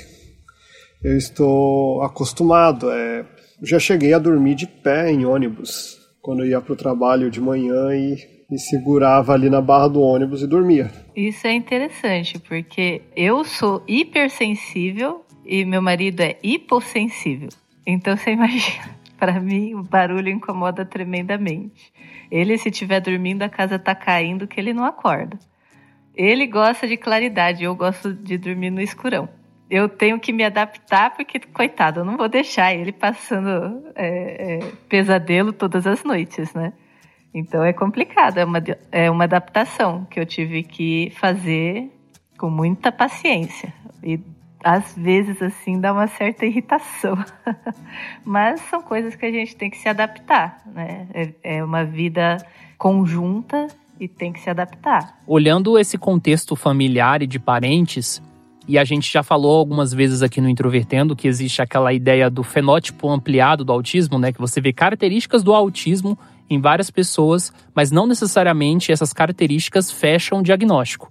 eu 1.03 1.17
estou 1.17 2.01
acostumado. 2.01 2.89
É, 2.91 3.25
já 3.61 3.79
cheguei 3.79 4.13
a 4.13 4.19
dormir 4.19 4.55
de 4.55 4.67
pé 4.67 5.11
em 5.11 5.25
ônibus 5.25 5.97
quando 6.21 6.45
ia 6.45 6.59
para 6.61 6.73
o 6.73 6.77
trabalho 6.77 7.29
de 7.29 7.39
manhã 7.39 7.93
e 7.93 8.17
me 8.49 8.57
segurava 8.57 9.33
ali 9.33 9.49
na 9.49 9.61
barra 9.61 9.89
do 9.89 10.01
ônibus 10.01 10.41
e 10.41 10.47
dormia. 10.47 10.91
Isso 11.15 11.45
é 11.47 11.53
interessante 11.53 12.39
porque 12.39 13.01
eu 13.15 13.43
sou 13.43 13.83
hipersensível 13.87 15.25
e 15.45 15.65
meu 15.65 15.81
marido 15.81 16.21
é 16.21 16.37
hipossensível. 16.41 17.49
Então 17.85 18.15
você 18.15 18.31
imagina, 18.33 18.95
para 19.17 19.39
mim 19.39 19.73
o 19.73 19.83
barulho 19.83 20.29
incomoda 20.29 20.85
tremendamente. 20.85 21.91
Ele 22.29 22.57
se 22.57 22.69
estiver 22.69 22.99
dormindo 22.99 23.43
a 23.43 23.49
casa 23.49 23.75
está 23.75 23.95
caindo 23.95 24.47
que 24.47 24.59
ele 24.59 24.73
não 24.73 24.85
acorda. 24.85 25.37
Ele 26.17 26.47
gosta 26.47 26.87
de 26.87 26.97
claridade, 26.97 27.63
eu 27.63 27.75
gosto 27.75 28.11
de 28.11 28.39
dormir 28.39 28.71
no 28.71 28.81
escurão. 28.81 29.29
Eu 29.69 29.87
tenho 29.87 30.19
que 30.19 30.33
me 30.33 30.43
adaptar, 30.43 31.11
porque, 31.11 31.39
coitado, 31.39 31.99
eu 31.99 32.05
não 32.05 32.17
vou 32.17 32.27
deixar 32.27 32.73
ele 32.73 32.91
passando 32.91 33.83
é, 33.95 34.55
é, 34.55 34.59
pesadelo 34.89 35.53
todas 35.53 35.85
as 35.85 36.03
noites, 36.03 36.53
né? 36.55 36.73
Então 37.33 37.63
é 37.63 37.71
complicado, 37.71 38.39
é 38.39 38.45
uma, 38.45 38.63
é 38.91 39.11
uma 39.11 39.25
adaptação 39.25 40.05
que 40.05 40.19
eu 40.19 40.25
tive 40.25 40.63
que 40.63 41.11
fazer 41.19 41.91
com 42.37 42.49
muita 42.49 42.91
paciência. 42.91 43.71
E 44.01 44.19
às 44.63 44.97
vezes 44.97 45.39
assim 45.41 45.79
dá 45.79 45.93
uma 45.93 46.07
certa 46.07 46.47
irritação. 46.47 47.15
Mas 48.25 48.61
são 48.61 48.81
coisas 48.81 49.15
que 49.15 49.25
a 49.25 49.31
gente 49.31 49.55
tem 49.55 49.69
que 49.69 49.77
se 49.77 49.87
adaptar, 49.87 50.61
né? 50.65 51.07
É, 51.13 51.57
é 51.57 51.63
uma 51.63 51.83
vida 51.83 52.37
conjunta 52.77 53.67
e 53.99 54.07
tem 54.07 54.31
que 54.31 54.39
se 54.39 54.49
adaptar. 54.49 55.19
Olhando 55.25 55.77
esse 55.77 55.97
contexto 55.97 56.55
familiar 56.55 57.21
e 57.21 57.27
de 57.27 57.39
parentes, 57.39 58.21
e 58.67 58.77
a 58.77 58.83
gente 58.83 59.11
já 59.11 59.23
falou 59.23 59.57
algumas 59.57 59.93
vezes 59.93 60.21
aqui 60.21 60.41
no 60.41 60.49
Introvertendo 60.49 61.15
que 61.15 61.27
existe 61.27 61.61
aquela 61.61 61.93
ideia 61.93 62.29
do 62.29 62.43
fenótipo 62.43 63.09
ampliado 63.09 63.63
do 63.63 63.71
autismo, 63.71 64.19
né? 64.19 64.33
Que 64.33 64.39
você 64.39 64.59
vê 64.59 64.73
características 64.73 65.41
do 65.41 65.53
autismo 65.53 66.19
em 66.49 66.59
várias 66.59 66.91
pessoas, 66.91 67.53
mas 67.73 67.91
não 67.91 68.05
necessariamente 68.05 68.91
essas 68.91 69.13
características 69.13 69.89
fecham 69.89 70.39
o 70.39 70.43
diagnóstico. 70.43 71.09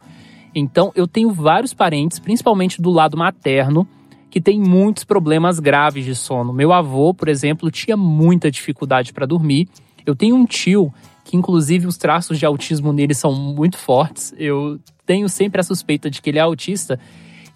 Então, 0.54 0.92
eu 0.94 1.06
tenho 1.06 1.30
vários 1.32 1.72
parentes, 1.72 2.18
principalmente 2.18 2.80
do 2.80 2.90
lado 2.90 3.16
materno, 3.16 3.86
que 4.30 4.40
tem 4.40 4.60
muitos 4.60 5.04
problemas 5.04 5.58
graves 5.58 6.04
de 6.04 6.14
sono. 6.14 6.52
Meu 6.52 6.72
avô, 6.72 7.14
por 7.14 7.28
exemplo, 7.28 7.70
tinha 7.70 7.96
muita 7.96 8.50
dificuldade 8.50 9.12
para 9.12 9.24
dormir. 9.24 9.68
Eu 10.04 10.14
tenho 10.14 10.36
um 10.36 10.44
tio 10.44 10.92
que, 11.26 11.36
inclusive, 11.36 11.88
os 11.88 11.96
traços 11.96 12.38
de 12.38 12.46
autismo 12.46 12.92
nele 12.92 13.12
são 13.12 13.34
muito 13.34 13.76
fortes. 13.76 14.32
Eu 14.38 14.78
tenho 15.04 15.28
sempre 15.28 15.60
a 15.60 15.64
suspeita 15.64 16.08
de 16.08 16.22
que 16.22 16.30
ele 16.30 16.38
é 16.38 16.42
autista. 16.42 17.00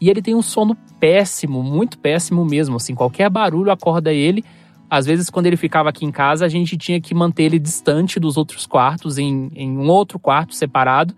E 0.00 0.10
ele 0.10 0.20
tem 0.20 0.34
um 0.34 0.42
sono 0.42 0.76
péssimo, 0.98 1.62
muito 1.62 1.96
péssimo 1.96 2.44
mesmo. 2.44 2.74
Assim, 2.74 2.96
qualquer 2.96 3.30
barulho 3.30 3.70
acorda 3.70 4.12
ele. 4.12 4.44
Às 4.90 5.06
vezes, 5.06 5.30
quando 5.30 5.46
ele 5.46 5.56
ficava 5.56 5.88
aqui 5.88 6.04
em 6.04 6.10
casa, 6.10 6.44
a 6.44 6.48
gente 6.48 6.76
tinha 6.76 7.00
que 7.00 7.14
manter 7.14 7.44
ele 7.44 7.60
distante 7.60 8.18
dos 8.18 8.36
outros 8.36 8.66
quartos, 8.66 9.18
em, 9.18 9.48
em 9.54 9.78
um 9.78 9.88
outro 9.88 10.18
quarto 10.18 10.52
separado, 10.52 11.14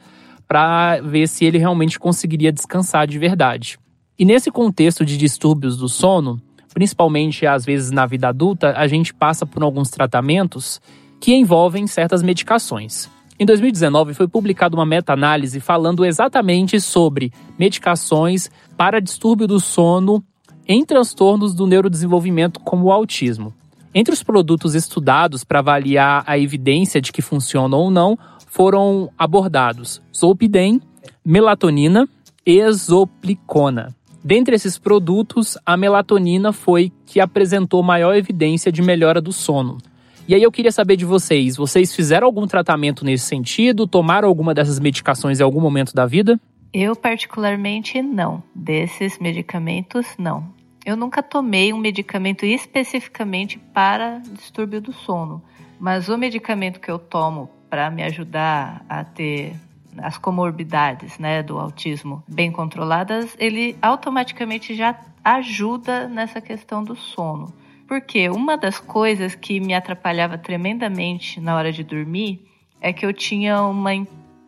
para 0.47 1.01
ver 1.01 1.29
se 1.29 1.47
ele 1.47 1.57
realmente 1.57 1.99
conseguiria 1.99 2.53
descansar 2.53 3.07
de 3.07 3.19
verdade. 3.19 3.79
E 4.19 4.27
nesse 4.27 4.51
contexto 4.51 5.07
de 5.07 5.17
distúrbios 5.17 5.79
do 5.79 5.89
sono, 5.89 6.39
principalmente 6.75 7.47
às 7.47 7.65
vezes 7.65 7.91
na 7.91 8.05
vida 8.05 8.29
adulta, 8.29 8.75
a 8.77 8.87
gente 8.87 9.15
passa 9.15 9.47
por 9.47 9.63
alguns 9.63 9.89
tratamentos 9.89 10.83
que 11.23 11.33
envolvem 11.33 11.87
certas 11.87 12.21
medicações. 12.21 13.09
Em 13.39 13.47
2019 13.47 14.13
foi 14.13 14.27
publicada 14.27 14.75
uma 14.75 14.85
meta-análise 14.85 15.61
falando 15.61 16.05
exatamente 16.05 16.81
sobre 16.81 17.33
medicações 17.57 18.51
para 18.77 19.01
distúrbio 19.01 19.47
do 19.47 19.61
sono 19.61 20.21
em 20.67 20.85
transtornos 20.85 21.55
do 21.55 21.65
neurodesenvolvimento 21.65 22.59
como 22.59 22.87
o 22.87 22.93
autismo. 22.93 23.55
Entre 23.95 24.13
os 24.13 24.25
produtos 24.25 24.75
estudados 24.75 25.45
para 25.45 25.61
avaliar 25.61 26.25
a 26.27 26.37
evidência 26.37 27.01
de 27.01 27.13
que 27.13 27.23
funcionam 27.23 27.79
ou 27.79 27.91
não, 27.91 28.19
foram 28.49 29.09
abordados 29.17 30.03
Zolpidem, 30.13 30.81
melatonina 31.25 32.09
e 32.45 32.59
exoplicona. 32.59 33.95
Dentre 34.25 34.57
esses 34.57 34.77
produtos, 34.77 35.57
a 35.65 35.77
melatonina 35.77 36.53
foi 36.53 36.91
que 37.07 37.21
apresentou 37.21 37.81
maior 37.81 38.17
evidência 38.17 38.73
de 38.73 38.83
melhora 38.83 39.21
do 39.21 39.33
sono. 39.33 39.79
E 40.27 40.35
aí 40.37 40.43
eu 40.43 40.53
queria 40.53 40.71
saber 40.71 40.97
de 40.97 41.05
vocês, 41.05 41.57
vocês 41.57 41.95
fizeram 41.95 42.27
algum 42.27 42.47
tratamento 42.47 43.05
nesse 43.05 43.27
sentido? 43.27 43.89
Tomaram 43.89 44.29
alguma 44.29 44.55
dessas 44.55 44.79
medicações 44.79 45.41
em 45.41 45.43
algum 45.43 45.61
momento 45.61 45.93
da 45.93 46.07
vida? 46.07 46.41
Eu 46.73 46.95
particularmente 46.95 48.01
não. 48.01 48.43
Desses 48.55 49.19
medicamentos, 49.19 50.07
não. 50.17 50.47
Eu 50.87 50.97
nunca 50.97 51.23
tomei 51.23 51.73
um 51.73 51.79
medicamento 51.79 52.47
especificamente 52.47 53.59
para 53.59 54.19
distúrbio 54.19 54.81
do 54.81 54.93
sono, 54.93 55.43
mas 55.79 56.09
o 56.09 56.17
medicamento 56.17 56.81
que 56.81 56.91
eu 56.91 56.99
tomo 56.99 57.51
para 57.69 57.91
me 57.91 58.03
ajudar 58.03 58.85
a 58.89 59.05
ter 59.05 59.55
as 59.99 60.19
comorbidades 60.19 61.19
né, 61.19 61.43
do 61.43 61.59
autismo 61.59 62.23
bem 62.27 62.51
controladas, 62.51 63.37
ele 63.39 63.77
automaticamente 63.83 64.75
já 64.75 64.99
ajuda 65.25 66.09
nessa 66.09 66.41
questão 66.41 66.83
do 66.83 66.97
sono. 66.97 67.53
Porque 67.93 68.31
uma 68.31 68.57
das 68.57 68.81
coisas 68.81 69.35
que 69.35 69.61
me 69.61 69.75
atrapalhava 69.75 70.39
tremendamente 70.39 71.39
na 71.39 71.55
hora 71.55 71.71
de 71.71 71.85
dormir 71.85 72.43
é 72.81 72.91
que 72.91 73.05
eu 73.05 73.13
tinha 73.13 73.61
uma 73.65 73.91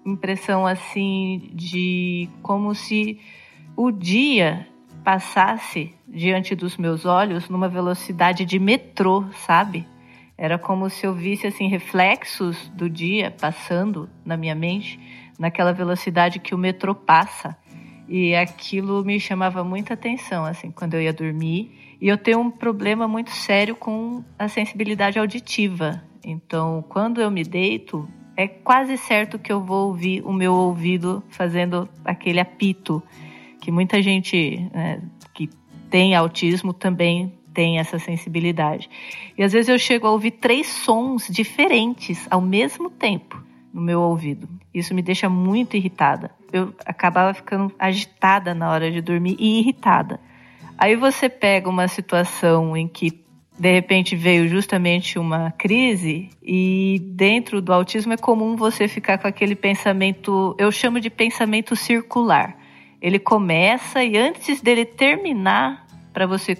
impressão 0.02 0.66
assim 0.66 1.50
de 1.52 2.26
como 2.40 2.74
se 2.74 3.20
o 3.76 3.90
dia 3.90 4.66
passasse 5.04 5.94
diante 6.08 6.54
dos 6.54 6.78
meus 6.78 7.04
olhos 7.04 7.50
numa 7.50 7.68
velocidade 7.68 8.46
de 8.46 8.58
metrô, 8.58 9.26
sabe? 9.46 9.86
Era 10.38 10.56
como 10.56 10.88
se 10.88 11.04
eu 11.04 11.12
visse 11.12 11.46
assim 11.46 11.68
reflexos 11.68 12.70
do 12.70 12.88
dia 12.88 13.30
passando 13.30 14.08
na 14.24 14.38
minha 14.38 14.54
mente, 14.54 14.98
naquela 15.38 15.74
velocidade 15.74 16.38
que 16.38 16.54
o 16.54 16.58
metrô 16.58 16.94
passa. 16.94 17.54
E 18.08 18.34
aquilo 18.34 19.04
me 19.04 19.18
chamava 19.18 19.64
muita 19.64 19.94
atenção, 19.94 20.44
assim, 20.44 20.70
quando 20.70 20.94
eu 20.94 21.02
ia 21.02 21.12
dormir. 21.12 21.96
E 22.00 22.08
eu 22.08 22.18
tenho 22.18 22.40
um 22.40 22.50
problema 22.50 23.08
muito 23.08 23.30
sério 23.30 23.75
com 23.75 24.23
a 24.38 24.49
sensibilidade 24.49 25.18
auditiva. 25.18 26.02
Então, 26.25 26.84
quando 26.88 27.20
eu 27.20 27.30
me 27.30 27.42
deito, 27.42 28.08
é 28.37 28.46
quase 28.46 28.96
certo 28.96 29.38
que 29.38 29.52
eu 29.52 29.61
vou 29.61 29.88
ouvir 29.88 30.23
o 30.25 30.32
meu 30.32 30.52
ouvido 30.54 31.23
fazendo 31.30 31.88
aquele 32.04 32.40
apito, 32.40 33.02
que 33.61 33.70
muita 33.70 34.02
gente 34.02 34.68
né, 34.73 35.00
que 35.32 35.49
tem 35.88 36.14
autismo 36.14 36.73
também 36.73 37.32
tem 37.54 37.78
essa 37.78 37.99
sensibilidade. 37.99 38.90
E 39.38 39.42
às 39.42 39.52
vezes 39.52 39.68
eu 39.68 39.78
chego 39.78 40.06
a 40.06 40.11
ouvir 40.11 40.32
três 40.32 40.66
sons 40.66 41.28
diferentes 41.30 42.26
ao 42.30 42.40
mesmo 42.40 42.90
tempo 42.90 43.40
no 43.73 43.80
meu 43.80 44.00
ouvido. 44.00 44.49
Isso 44.73 44.92
me 44.92 45.00
deixa 45.00 45.28
muito 45.28 45.76
irritada. 45.76 46.30
Eu 46.54 46.73
acabava 46.87 47.34
ficando 47.34 47.75
agitada 47.76 48.54
na 48.54 48.70
hora 48.70 48.88
de 48.88 49.00
dormir 49.00 49.37
e 49.40 49.58
irritada. 49.58 50.20
Aí 50.78 50.94
você 50.94 51.28
pega 51.28 51.68
uma 51.68 51.88
situação 51.88 52.76
em 52.76 52.87
que 52.87 53.25
de 53.58 53.73
repente 53.73 54.14
veio 54.14 54.49
justamente 54.49 55.18
uma 55.18 55.50
crise 55.50 56.30
e 56.40 57.00
dentro 57.11 57.61
do 57.61 57.73
autismo 57.73 58.12
é 58.12 58.16
comum 58.16 58.54
você 58.54 58.87
ficar 58.87 59.18
com 59.18 59.26
aquele 59.26 59.56
pensamento, 59.56 60.54
eu 60.56 60.70
chamo 60.70 61.00
de 61.00 61.11
pensamento 61.11 61.75
circular. 61.75 62.56
Ele 63.02 63.18
começa 63.18 64.04
e 64.04 64.16
antes 64.16 64.61
dele 64.61 64.84
terminar 64.84 65.84
para 66.12 66.25
você 66.25 66.56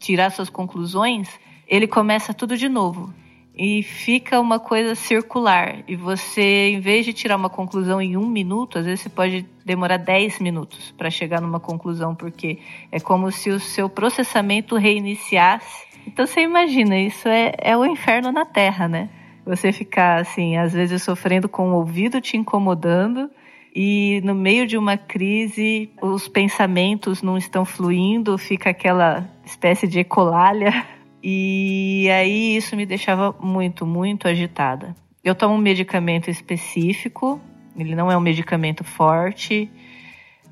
tirar 0.00 0.30
suas 0.30 0.50
conclusões, 0.50 1.28
ele 1.68 1.86
começa 1.86 2.34
tudo 2.34 2.56
de 2.56 2.68
novo. 2.68 3.14
E 3.58 3.82
fica 3.82 4.40
uma 4.40 4.60
coisa 4.60 4.94
circular. 4.94 5.82
E 5.88 5.96
você, 5.96 6.70
em 6.70 6.78
vez 6.78 7.04
de 7.04 7.12
tirar 7.12 7.36
uma 7.36 7.50
conclusão 7.50 8.00
em 8.00 8.16
um 8.16 8.28
minuto, 8.28 8.78
às 8.78 8.84
vezes 8.84 9.00
você 9.00 9.08
pode 9.08 9.44
demorar 9.64 9.96
10 9.96 10.38
minutos 10.38 10.94
para 10.96 11.10
chegar 11.10 11.40
numa 11.40 11.58
conclusão, 11.58 12.14
porque 12.14 12.58
é 12.92 13.00
como 13.00 13.32
se 13.32 13.50
o 13.50 13.58
seu 13.58 13.88
processamento 13.88 14.76
reiniciasse. 14.76 15.88
Então 16.06 16.24
você 16.24 16.40
imagina, 16.40 16.96
isso 16.98 17.26
é, 17.28 17.52
é 17.58 17.76
o 17.76 17.84
inferno 17.84 18.30
na 18.30 18.46
Terra, 18.46 18.86
né? 18.86 19.10
Você 19.44 19.72
ficar, 19.72 20.20
assim, 20.20 20.56
às 20.56 20.72
vezes 20.72 21.02
sofrendo 21.02 21.48
com 21.48 21.70
o 21.70 21.74
ouvido 21.74 22.20
te 22.20 22.36
incomodando 22.36 23.28
e 23.74 24.20
no 24.24 24.34
meio 24.34 24.66
de 24.66 24.76
uma 24.76 24.96
crise 24.96 25.90
os 26.00 26.28
pensamentos 26.28 27.22
não 27.22 27.36
estão 27.36 27.64
fluindo, 27.64 28.38
fica 28.38 28.70
aquela 28.70 29.28
espécie 29.44 29.86
de 29.86 30.00
ecolalha 30.00 30.86
e 31.22 32.08
aí 32.10 32.56
isso 32.56 32.76
me 32.76 32.86
deixava 32.86 33.34
muito, 33.40 33.86
muito 33.86 34.28
agitada. 34.28 34.94
Eu 35.22 35.34
tomo 35.34 35.54
um 35.54 35.58
medicamento 35.58 36.30
específico, 36.30 37.40
ele 37.76 37.94
não 37.94 38.10
é 38.10 38.16
um 38.16 38.20
medicamento 38.20 38.84
forte, 38.84 39.70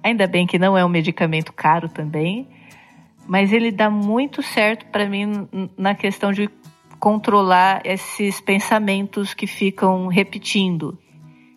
ainda 0.02 0.26
bem 0.26 0.46
que 0.46 0.58
não 0.58 0.76
é 0.76 0.84
um 0.84 0.88
medicamento 0.88 1.52
caro 1.52 1.88
também, 1.88 2.48
mas 3.26 3.52
ele 3.52 3.70
dá 3.70 3.90
muito 3.90 4.42
certo 4.42 4.86
para 4.86 5.08
mim 5.08 5.48
na 5.76 5.94
questão 5.94 6.32
de 6.32 6.48
controlar 6.98 7.82
esses 7.84 8.40
pensamentos 8.40 9.34
que 9.34 9.46
ficam 9.46 10.06
repetindo. 10.06 10.98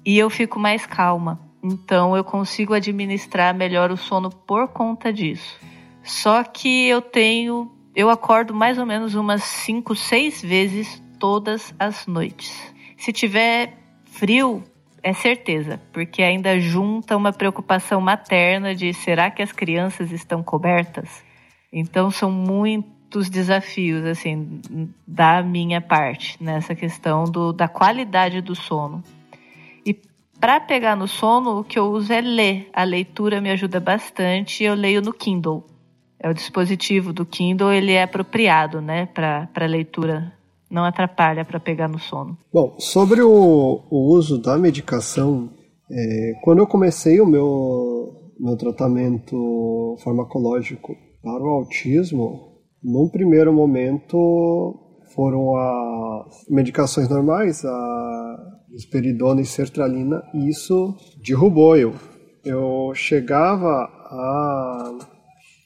E 0.06 0.18
eu 0.18 0.30
fico 0.30 0.60
mais 0.60 0.86
calma. 0.86 1.40
Então 1.64 2.16
eu 2.16 2.24
consigo 2.24 2.74
administrar 2.74 3.54
melhor 3.54 3.92
o 3.92 3.98
sono 3.98 4.30
por 4.30 4.70
conta 4.70 5.12
disso. 5.12 5.60
Só 6.04 6.44
que 6.44 6.88
eu 6.88 7.02
tenho, 7.02 7.72
eu 8.00 8.10
acordo 8.10 8.54
mais 8.54 8.78
ou 8.78 8.86
menos 8.86 9.14
umas 9.14 9.44
5, 9.44 9.94
6 9.94 10.42
vezes 10.42 11.04
todas 11.20 11.76
as 11.78 12.08
noites. 12.08 12.74
Se 12.98 13.12
tiver 13.12 13.74
frio, 14.06 14.64
é 15.04 15.12
certeza, 15.12 15.82
porque 15.92 16.24
ainda 16.24 16.58
junta 16.62 17.18
uma 17.18 17.34
preocupação 17.34 18.00
materna 18.00 18.74
de 18.74 18.94
será 18.94 19.30
que 19.30 19.42
as 19.42 19.52
crianças 19.52 20.14
estão 20.14 20.42
cobertas? 20.42 21.22
Então 21.74 22.10
são 22.10 22.32
muitos 22.32 23.30
desafios 23.30 24.06
assim 24.06 24.62
da 25.06 25.44
minha 25.44 25.82
parte 25.82 26.42
nessa 26.42 26.74
questão 26.74 27.26
do, 27.26 27.52
da 27.52 27.68
qualidade 27.68 28.40
do 28.40 28.56
sono. 28.56 29.04
Para 30.40 30.62
pegar 30.62 30.96
no 30.96 31.06
sono, 31.06 31.60
o 31.60 31.64
que 31.66 31.78
eu 31.78 31.92
uso 31.92 32.14
é 32.14 32.22
ler. 32.22 32.70
A 32.72 32.86
leitura 32.86 33.42
me 33.42 33.52
ajuda 33.52 33.78
bastante. 33.82 34.64
Eu 34.64 34.74
leio 34.74 35.02
no 35.02 35.12
Kindle. 35.12 35.66
É 36.22 36.30
o 36.30 36.34
dispositivo 36.34 37.14
do 37.14 37.26
Kindle, 37.26 37.72
ele 37.72 37.94
é 37.94 38.04
apropriado, 38.04 38.82
né, 38.82 39.06
para 39.08 39.66
leitura. 39.66 40.34
Não 40.70 40.86
atrapalha 40.86 41.44
para 41.44 41.60
pegar 41.60 41.88
no 41.88 41.98
sono. 41.98 42.38
Bom, 42.54 42.76
sobre 42.78 43.22
o, 43.22 43.82
o 43.90 44.14
uso 44.14 44.40
da 44.40 44.58
medicação, 44.58 45.50
é, 45.90 46.34
quando 46.44 46.60
eu 46.60 46.68
comecei 46.68 47.20
o 47.20 47.26
meu 47.26 48.20
meu 48.40 48.56
tratamento 48.56 49.98
farmacológico 50.02 50.96
para 51.22 51.44
o 51.44 51.50
autismo, 51.50 52.58
num 52.82 53.10
primeiro 53.10 53.52
momento 53.52 54.80
foram 55.14 55.58
as 55.58 56.46
medicações 56.50 57.10
normais, 57.10 57.66
a 57.66 58.38
risperidona 58.72 59.42
e 59.42 59.46
sertralina, 59.46 60.24
e 60.34 60.48
isso 60.48 60.96
derrubou 61.22 61.76
eu. 61.76 61.94
Eu 62.46 62.94
chegava 62.96 63.90
a 64.10 64.94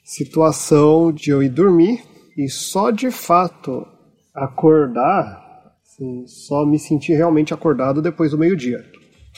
situação 0.04 1.10
de 1.10 1.30
eu 1.30 1.42
ir 1.42 1.48
dormir 1.48 2.04
e 2.36 2.48
só 2.48 2.90
de 2.90 3.10
fato 3.10 3.86
acordar, 4.34 5.72
assim, 5.82 6.26
só 6.26 6.66
me 6.66 6.78
sentir 6.78 7.14
realmente 7.14 7.54
acordado 7.54 8.02
depois 8.02 8.32
do 8.32 8.38
meio-dia. 8.38 8.84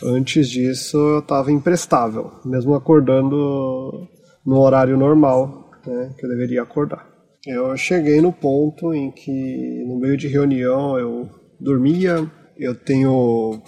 Antes 0.02 0.50
disso 0.50 0.96
eu 0.96 1.18
estava 1.20 1.52
imprestável, 1.52 2.32
mesmo 2.44 2.75
acordando 2.75 4.08
no 4.44 4.61
horário 4.61 4.96
normal 4.96 5.70
né, 5.87 6.14
que 6.18 6.26
eu 6.26 6.28
deveria 6.28 6.62
acordar. 6.62 7.06
Eu 7.46 7.76
cheguei 7.76 8.20
no 8.20 8.32
ponto 8.32 8.92
em 8.92 9.11
que 9.11 9.85
no 9.87 9.99
meio 9.99 10.16
de 10.16 10.26
reunião 10.26 10.99
eu 10.99 11.30
dormia, 11.61 12.30
eu 12.58 12.75
tenho 12.75 13.62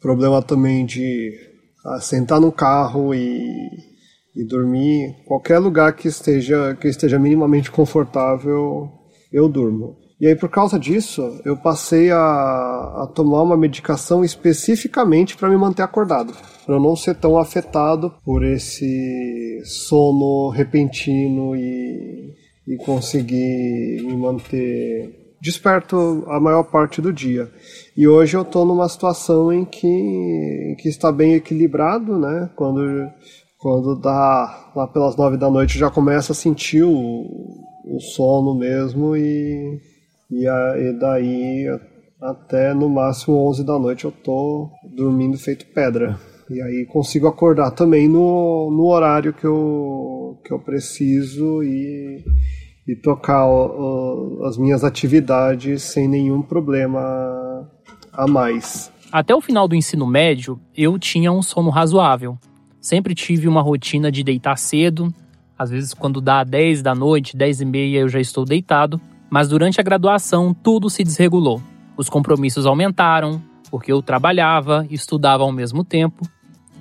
problema 0.00 0.42
também 0.42 0.84
de 0.84 1.32
ah, 1.84 2.00
sentar 2.00 2.40
no 2.40 2.52
carro 2.52 3.14
e, 3.14 3.48
e 4.34 4.44
dormir. 4.44 5.16
Qualquer 5.26 5.58
lugar 5.58 5.94
que 5.94 6.08
esteja, 6.08 6.76
que 6.80 6.88
esteja 6.88 7.18
minimamente 7.18 7.70
confortável, 7.70 8.90
eu 9.32 9.48
durmo. 9.48 9.96
E 10.20 10.26
aí, 10.26 10.36
por 10.36 10.48
causa 10.48 10.78
disso, 10.78 11.40
eu 11.44 11.56
passei 11.56 12.10
a, 12.10 12.16
a 12.16 13.10
tomar 13.14 13.42
uma 13.42 13.56
medicação 13.56 14.24
especificamente 14.24 15.36
para 15.36 15.50
me 15.50 15.56
manter 15.56 15.82
acordado, 15.82 16.32
para 16.64 16.78
não 16.78 16.94
ser 16.94 17.16
tão 17.16 17.36
afetado 17.36 18.14
por 18.24 18.44
esse 18.44 19.60
sono 19.64 20.50
repentino 20.50 21.56
e, 21.56 22.32
e 22.66 22.76
conseguir 22.76 24.02
me 24.02 24.16
manter 24.16 25.24
desperto 25.42 26.24
a 26.28 26.40
maior 26.40 26.62
parte 26.62 27.02
do 27.02 27.12
dia. 27.12 27.50
E 27.94 28.08
hoje 28.08 28.36
eu 28.36 28.42
estou 28.42 28.64
numa 28.64 28.88
situação 28.88 29.52
em 29.52 29.64
que, 29.64 29.86
em 29.86 30.74
que 30.76 30.88
está 30.88 31.12
bem 31.12 31.34
equilibrado, 31.34 32.18
né? 32.18 32.50
Quando, 32.56 32.80
quando 33.64 33.96
dá 33.96 34.72
lá 34.76 34.86
pelas 34.86 35.16
nove 35.16 35.38
da 35.38 35.50
noite 35.50 35.78
já 35.78 35.90
começa 35.90 36.32
a 36.32 36.34
sentir 36.34 36.82
o, 36.82 36.92
o 36.92 37.98
sono 37.98 38.54
mesmo 38.54 39.16
e, 39.16 39.80
e, 40.30 40.46
a, 40.46 40.74
e 40.76 40.92
daí 40.92 41.80
até 42.20 42.74
no 42.74 42.90
máximo 42.90 43.38
onze 43.48 43.64
da 43.64 43.78
noite 43.78 44.04
eu 44.04 44.12
tô 44.12 44.68
dormindo 44.94 45.38
feito 45.38 45.64
pedra. 45.72 46.20
E 46.50 46.60
aí 46.60 46.84
consigo 46.84 47.26
acordar 47.26 47.70
também 47.70 48.06
no, 48.06 48.70
no 48.70 48.84
horário 48.84 49.32
que 49.32 49.46
eu, 49.46 50.38
que 50.44 50.52
eu 50.52 50.58
preciso 50.58 51.62
e 51.62 52.22
e 52.86 52.94
tocar 52.94 53.46
o, 53.46 54.40
o, 54.42 54.44
as 54.44 54.58
minhas 54.58 54.84
atividades 54.84 55.84
sem 55.84 56.06
nenhum 56.06 56.42
problema 56.42 57.00
a 58.12 58.26
mais. 58.26 58.92
Até 59.10 59.34
o 59.34 59.40
final 59.40 59.66
do 59.66 59.74
ensino 59.74 60.06
médio, 60.06 60.60
eu 60.76 60.98
tinha 60.98 61.32
um 61.32 61.40
sono 61.40 61.70
razoável. 61.70 62.38
Sempre 62.84 63.14
tive 63.14 63.48
uma 63.48 63.62
rotina 63.62 64.12
de 64.12 64.22
deitar 64.22 64.58
cedo, 64.58 65.10
às 65.58 65.70
vezes 65.70 65.94
quando 65.94 66.20
dá 66.20 66.44
10 66.44 66.82
da 66.82 66.94
noite, 66.94 67.34
10 67.34 67.62
e 67.62 67.64
meia 67.64 68.00
eu 68.00 68.10
já 68.10 68.20
estou 68.20 68.44
deitado, 68.44 69.00
mas 69.30 69.48
durante 69.48 69.80
a 69.80 69.82
graduação 69.82 70.52
tudo 70.52 70.90
se 70.90 71.02
desregulou. 71.02 71.62
Os 71.96 72.10
compromissos 72.10 72.66
aumentaram, 72.66 73.42
porque 73.70 73.90
eu 73.90 74.02
trabalhava 74.02 74.86
estudava 74.90 75.44
ao 75.44 75.50
mesmo 75.50 75.82
tempo, 75.82 76.28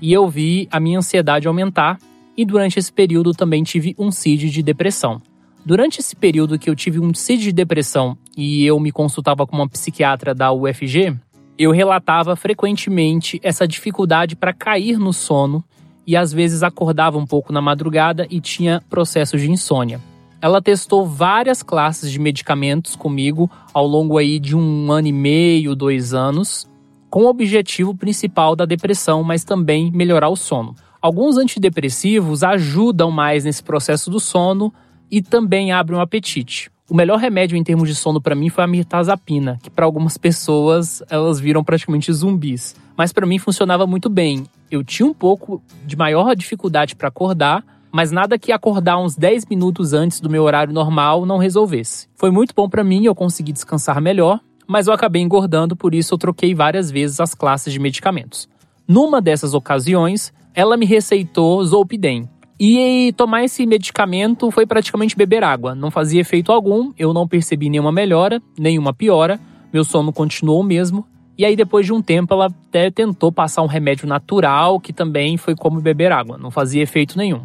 e 0.02 0.12
eu 0.12 0.28
vi 0.28 0.68
a 0.70 0.78
minha 0.78 1.00
ansiedade 1.00 1.48
aumentar, 1.48 1.98
e 2.36 2.44
durante 2.44 2.78
esse 2.78 2.92
período 2.92 3.32
também 3.32 3.64
tive 3.64 3.96
um 3.98 4.12
CID 4.12 4.50
de 4.50 4.62
depressão. 4.62 5.22
Durante 5.66 6.02
esse 6.02 6.18
período 6.18 6.60
que 6.60 6.70
eu 6.70 6.76
tive 6.76 7.00
um 7.00 7.14
CID 7.14 7.44
de 7.44 7.54
depressão 7.54 8.18
e 8.36 8.66
eu 8.66 8.78
me 8.78 8.92
consultava 8.92 9.48
com 9.48 9.56
uma 9.56 9.70
psiquiatra 9.70 10.36
da 10.36 10.52
UFG, 10.52 11.18
eu 11.58 11.72
relatava 11.72 12.36
frequentemente 12.36 13.40
essa 13.42 13.66
dificuldade 13.66 14.36
para 14.36 14.52
cair 14.52 15.00
no 15.00 15.14
sono 15.14 15.64
e 16.06 16.16
às 16.16 16.34
vezes 16.34 16.64
acordava 16.64 17.18
um 17.18 17.26
pouco 17.26 17.54
na 17.54 17.62
madrugada 17.62 18.28
e 18.30 18.40
tinha 18.40 18.82
processos 18.90 19.42
de 19.42 19.50
insônia. 19.50 20.00
Ela 20.42 20.62
testou 20.62 21.06
várias 21.06 21.64
classes 21.64 22.12
de 22.12 22.20
medicamentos 22.20 22.96
comigo 22.96 23.50
ao 23.74 23.88
longo 23.88 24.18
aí 24.18 24.40
de 24.40 24.56
um 24.56 24.92
ano 24.92 25.08
e 25.08 25.14
meio, 25.14 25.76
dois 25.76 26.14
anos, 26.14 26.68
com 27.10 27.24
o 27.24 27.30
objetivo 27.30 27.96
principal 27.96 28.56
da 28.56 28.66
depressão, 28.66 29.24
mas 29.24 29.44
também 29.44 29.92
melhorar 29.92 30.30
o 30.30 30.36
sono. 30.36 30.76
Alguns 31.02 31.38
antidepressivos 31.38 32.44
ajudam 32.44 33.12
mais 33.12 33.46
nesse 33.46 33.64
processo 33.64 34.10
do 34.10 34.20
sono, 34.20 34.74
e 35.14 35.22
também 35.22 35.72
abre 35.72 35.96
um 35.96 36.02
apetite. 36.02 36.72
O 36.90 36.96
melhor 36.96 37.20
remédio 37.20 37.56
em 37.56 37.64
termos 37.64 37.88
de 37.88 37.94
sono 37.94 38.20
para 38.20 38.34
mim 38.34 38.50
foi 38.50 38.64
a 38.64 38.68
mirtazapina, 38.68 39.60
que 39.62 39.70
para 39.70 39.86
algumas 39.86 40.18
pessoas 40.18 41.04
elas 41.08 41.40
viram 41.40 41.64
praticamente 41.64 42.12
zumbis, 42.12 42.76
mas 42.98 43.14
para 43.14 43.28
mim 43.28 43.38
funcionava 43.38 43.86
muito 43.86 44.10
bem. 44.10 44.44
Eu 44.70 44.84
tinha 44.84 45.08
um 45.08 45.14
pouco 45.14 45.62
de 45.86 45.96
maior 45.96 46.36
dificuldade 46.36 46.96
para 46.96 47.08
acordar, 47.08 47.64
mas 47.92 48.12
nada 48.12 48.40
que 48.40 48.52
acordar 48.52 48.98
uns 48.98 49.16
10 49.16 49.46
minutos 49.46 49.94
antes 49.94 50.20
do 50.20 50.30
meu 50.30 50.44
horário 50.44 50.74
normal 50.74 51.26
não 51.26 51.38
resolvesse. 51.38 52.08
Foi 52.16 52.32
muito 52.32 52.54
bom 52.56 52.68
para 52.68 52.84
mim, 52.84 53.06
eu 53.06 53.14
consegui 53.14 53.52
descansar 53.52 54.02
melhor, 54.02 54.40
mas 54.68 54.88
eu 54.88 54.94
acabei 54.94 55.22
engordando, 55.22 55.76
por 55.76 55.94
isso 55.94 56.14
eu 56.14 56.18
troquei 56.18 56.56
várias 56.56 56.90
vezes 56.90 57.20
as 57.20 57.36
classes 57.36 57.72
de 57.72 57.80
medicamentos. 57.80 58.50
Numa 58.88 59.22
dessas 59.22 59.54
ocasiões, 59.54 60.34
ela 60.54 60.76
me 60.76 60.86
receitou 60.86 61.64
Zolpidem, 61.64 62.28
e 62.60 63.14
tomar 63.18 63.44
esse 63.44 63.66
medicamento 63.66 64.50
foi 64.52 64.66
praticamente 64.66 65.18
beber 65.18 65.44
água. 65.44 65.76
Não 65.76 65.92
fazia 65.92 66.22
efeito 66.22 66.52
algum, 66.52 66.94
eu 66.98 67.14
não 67.14 67.28
percebi 67.28 67.70
nenhuma 67.70 67.92
melhora, 67.92 68.42
nenhuma 68.58 68.94
piora, 68.94 69.40
meu 69.74 69.84
sono 69.84 70.14
continuou 70.14 70.62
o 70.62 70.64
mesmo. 70.64 71.06
E 71.38 71.46
aí, 71.46 71.56
depois 71.56 71.86
de 71.86 71.94
um 71.94 72.02
tempo, 72.02 72.34
ela 72.34 72.46
até 72.46 72.92
tentou 72.92 73.32
passar 73.32 73.64
um 73.64 73.68
remédio 73.68 74.08
natural, 74.08 74.80
que 74.80 74.94
também 74.94 75.38
foi 75.38 75.56
como 75.56 75.82
beber 75.82 76.12
água, 76.12 76.38
não 76.38 76.52
fazia 76.52 76.84
efeito 76.84 77.18
nenhum. 77.18 77.42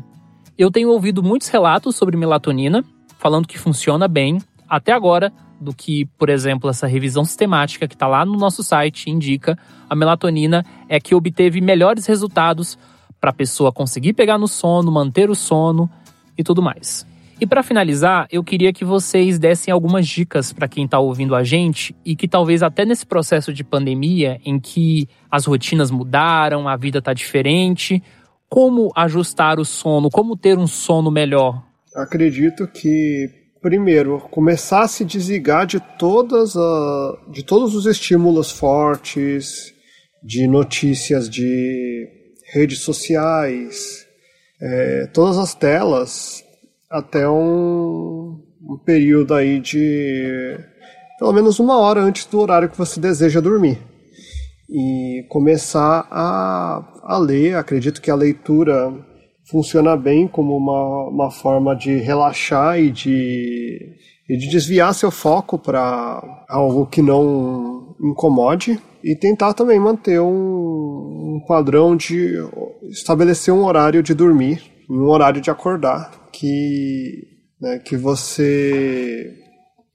Eu 0.58 0.70
tenho 0.70 0.90
ouvido 0.90 1.22
muitos 1.22 1.48
relatos 1.48 1.96
sobre 1.96 2.16
melatonina, 2.16 2.84
falando 3.18 3.48
que 3.48 3.58
funciona 3.58 4.06
bem, 4.06 4.38
até 4.68 4.92
agora, 4.92 5.32
do 5.60 5.74
que, 5.74 6.04
por 6.18 6.28
exemplo, 6.28 6.68
essa 6.68 6.86
revisão 6.86 7.24
sistemática 7.24 7.88
que 7.88 7.94
está 7.94 8.06
lá 8.06 8.24
no 8.24 8.36
nosso 8.36 8.62
site 8.62 9.10
indica, 9.10 9.58
a 9.88 9.96
melatonina 9.96 10.64
é 10.88 11.00
que 11.00 11.14
obteve 11.14 11.60
melhores 11.60 12.06
resultados 12.06 12.78
para 13.20 13.30
a 13.30 13.32
pessoa 13.32 13.72
conseguir 13.72 14.12
pegar 14.12 14.38
no 14.38 14.46
sono, 14.46 14.92
manter 14.92 15.30
o 15.30 15.34
sono 15.34 15.90
e 16.36 16.44
tudo 16.44 16.62
mais. 16.62 17.06
E 17.40 17.46
para 17.46 17.62
finalizar, 17.62 18.26
eu 18.32 18.42
queria 18.42 18.72
que 18.72 18.84
vocês 18.84 19.38
dessem 19.38 19.72
algumas 19.72 20.08
dicas 20.08 20.52
para 20.52 20.66
quem 20.66 20.86
está 20.86 20.98
ouvindo 20.98 21.36
a 21.36 21.44
gente 21.44 21.94
e 22.04 22.16
que 22.16 22.26
talvez 22.26 22.64
até 22.64 22.84
nesse 22.84 23.06
processo 23.06 23.52
de 23.52 23.62
pandemia, 23.62 24.40
em 24.44 24.58
que 24.58 25.08
as 25.30 25.44
rotinas 25.44 25.88
mudaram, 25.88 26.66
a 26.66 26.76
vida 26.76 26.98
está 26.98 27.12
diferente, 27.12 28.02
como 28.48 28.90
ajustar 28.96 29.60
o 29.60 29.64
sono, 29.64 30.10
como 30.10 30.36
ter 30.36 30.58
um 30.58 30.66
sono 30.66 31.12
melhor? 31.12 31.62
Acredito 31.94 32.66
que 32.66 33.30
primeiro 33.62 34.18
começar 34.30 34.82
a 34.82 34.88
se 34.88 35.04
desligar 35.04 35.64
de 35.64 35.78
todas 35.96 36.56
a, 36.56 37.18
de 37.30 37.44
todos 37.44 37.74
os 37.74 37.86
estímulos 37.86 38.50
fortes, 38.50 39.72
de 40.22 40.48
notícias 40.48 41.30
de 41.30 42.08
redes 42.52 42.80
sociais, 42.80 44.06
é, 44.60 45.06
todas 45.12 45.38
as 45.38 45.54
telas, 45.54 46.44
até 46.90 47.28
um, 47.28 48.40
um 48.62 48.78
período 48.84 49.34
aí 49.34 49.60
de 49.60 50.58
pelo 51.18 51.32
menos 51.32 51.58
uma 51.58 51.78
hora 51.78 52.00
antes 52.00 52.24
do 52.26 52.38
horário 52.38 52.68
que 52.68 52.78
você 52.78 53.00
deseja 53.00 53.40
dormir. 53.40 53.78
E 54.70 55.24
começar 55.28 56.06
a, 56.10 56.84
a 57.02 57.18
ler, 57.18 57.56
acredito 57.56 58.00
que 58.00 58.10
a 58.10 58.14
leitura 58.14 58.92
funciona 59.50 59.96
bem 59.96 60.28
como 60.28 60.56
uma, 60.56 61.08
uma 61.08 61.30
forma 61.30 61.74
de 61.74 61.96
relaxar 61.96 62.78
e 62.78 62.90
de, 62.90 63.96
e 64.28 64.36
de 64.36 64.48
desviar 64.48 64.94
seu 64.94 65.10
foco 65.10 65.58
para 65.58 66.22
algo 66.48 66.86
que 66.86 67.00
não 67.00 67.96
incomode 68.00 68.78
e 69.02 69.16
tentar 69.16 69.54
também 69.54 69.80
manter 69.80 70.20
um, 70.20 70.28
um 71.36 71.44
padrão 71.48 71.96
de 71.96 72.34
estabelecer 72.90 73.52
um 73.52 73.64
horário 73.64 74.02
de 74.02 74.14
dormir 74.14 74.77
um 74.88 75.08
horário 75.08 75.40
de 75.40 75.50
acordar 75.50 76.28
que 76.32 77.26
né, 77.60 77.78
que 77.78 77.96
você 77.96 79.34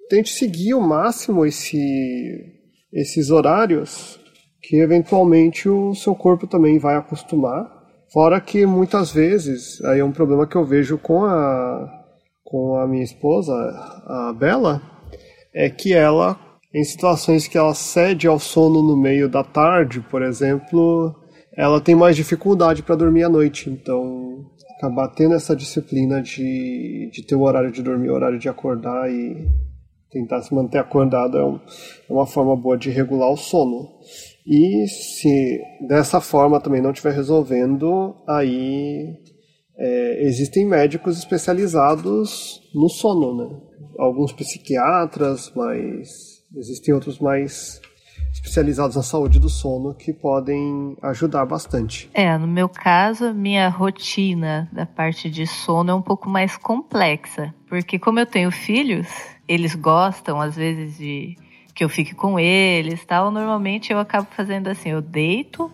tente 0.09 0.29
seguir 0.29 0.73
ao 0.73 0.81
máximo 0.81 1.45
esse, 1.45 2.45
esses 2.91 3.29
horários 3.29 4.19
que 4.61 4.77
eventualmente 4.77 5.67
o 5.67 5.95
seu 5.95 6.13
corpo 6.13 6.45
também 6.45 6.77
vai 6.77 6.95
acostumar 6.95 7.71
fora 8.11 8.39
que 8.39 8.65
muitas 8.65 9.11
vezes 9.11 9.83
aí 9.85 9.99
é 9.99 10.05
um 10.05 10.11
problema 10.11 10.45
que 10.45 10.55
eu 10.55 10.65
vejo 10.65 10.97
com 10.97 11.23
a 11.23 12.01
com 12.43 12.75
a 12.77 12.87
minha 12.87 13.03
esposa 13.03 13.53
a 13.53 14.33
Bela 14.37 14.81
é 15.53 15.69
que 15.69 15.93
ela 15.93 16.39
em 16.73 16.83
situações 16.83 17.47
que 17.47 17.57
ela 17.57 17.75
cede 17.75 18.27
ao 18.27 18.39
sono 18.39 18.81
no 18.81 18.97
meio 18.97 19.29
da 19.29 19.43
tarde, 19.43 20.01
por 20.09 20.23
exemplo, 20.23 21.13
ela 21.55 21.79
tem 21.79 21.93
mais 21.93 22.15
dificuldade 22.15 22.81
para 22.81 22.95
dormir 22.95 23.23
à 23.23 23.29
noite. 23.29 23.69
Então, 23.69 24.49
acabar 24.83 25.07
tendo 25.09 25.33
essa 25.33 25.55
disciplina 25.55 26.21
de, 26.21 27.09
de 27.13 27.23
ter 27.25 27.35
o 27.35 27.41
horário 27.43 27.71
de 27.71 27.81
dormir, 27.81 28.09
o 28.09 28.13
horário 28.13 28.37
de 28.37 28.49
acordar 28.49 29.09
e 29.09 29.47
tentar 30.11 30.41
se 30.41 30.53
manter 30.53 30.77
acordado 30.77 31.37
é, 31.37 31.45
um, 31.45 31.55
é 31.55 32.13
uma 32.13 32.27
forma 32.27 32.55
boa 32.55 32.77
de 32.77 32.89
regular 32.89 33.31
o 33.31 33.37
sono. 33.37 33.89
E 34.45 34.85
se 34.87 35.61
dessa 35.87 36.19
forma 36.19 36.59
também 36.59 36.81
não 36.81 36.91
estiver 36.91 37.13
resolvendo, 37.13 38.13
aí 38.27 39.15
é, 39.77 40.25
existem 40.25 40.65
médicos 40.65 41.17
especializados 41.17 42.61
no 42.75 42.89
sono, 42.89 43.37
né? 43.37 43.61
Alguns 43.97 44.33
psiquiatras, 44.33 45.51
mas 45.55 46.09
existem 46.57 46.93
outros 46.93 47.19
mais 47.19 47.79
especializados 48.43 48.97
na 48.97 49.01
saúde 49.01 49.39
do 49.39 49.47
sono 49.47 49.93
que 49.93 50.11
podem 50.11 50.97
ajudar 51.01 51.45
bastante. 51.45 52.09
É, 52.13 52.37
no 52.37 52.45
meu 52.45 52.67
caso, 52.67 53.33
minha 53.33 53.69
rotina 53.69 54.69
da 54.71 54.85
parte 54.85 55.29
de 55.29 55.47
sono 55.47 55.91
é 55.91 55.93
um 55.93 56.01
pouco 56.01 56.29
mais 56.29 56.57
complexa, 56.57 57.53
porque 57.67 57.97
como 57.97 58.19
eu 58.19 58.25
tenho 58.25 58.51
filhos, 58.51 59.07
eles 59.47 59.73
gostam 59.73 60.41
às 60.41 60.55
vezes 60.55 60.97
de 60.97 61.37
que 61.73 61.83
eu 61.83 61.89
fique 61.89 62.13
com 62.13 62.37
eles, 62.37 63.03
tal. 63.05 63.31
Normalmente 63.31 63.91
eu 63.91 63.97
acabo 63.97 64.27
fazendo 64.29 64.67
assim, 64.67 64.89
eu 64.89 65.01
deito, 65.01 65.71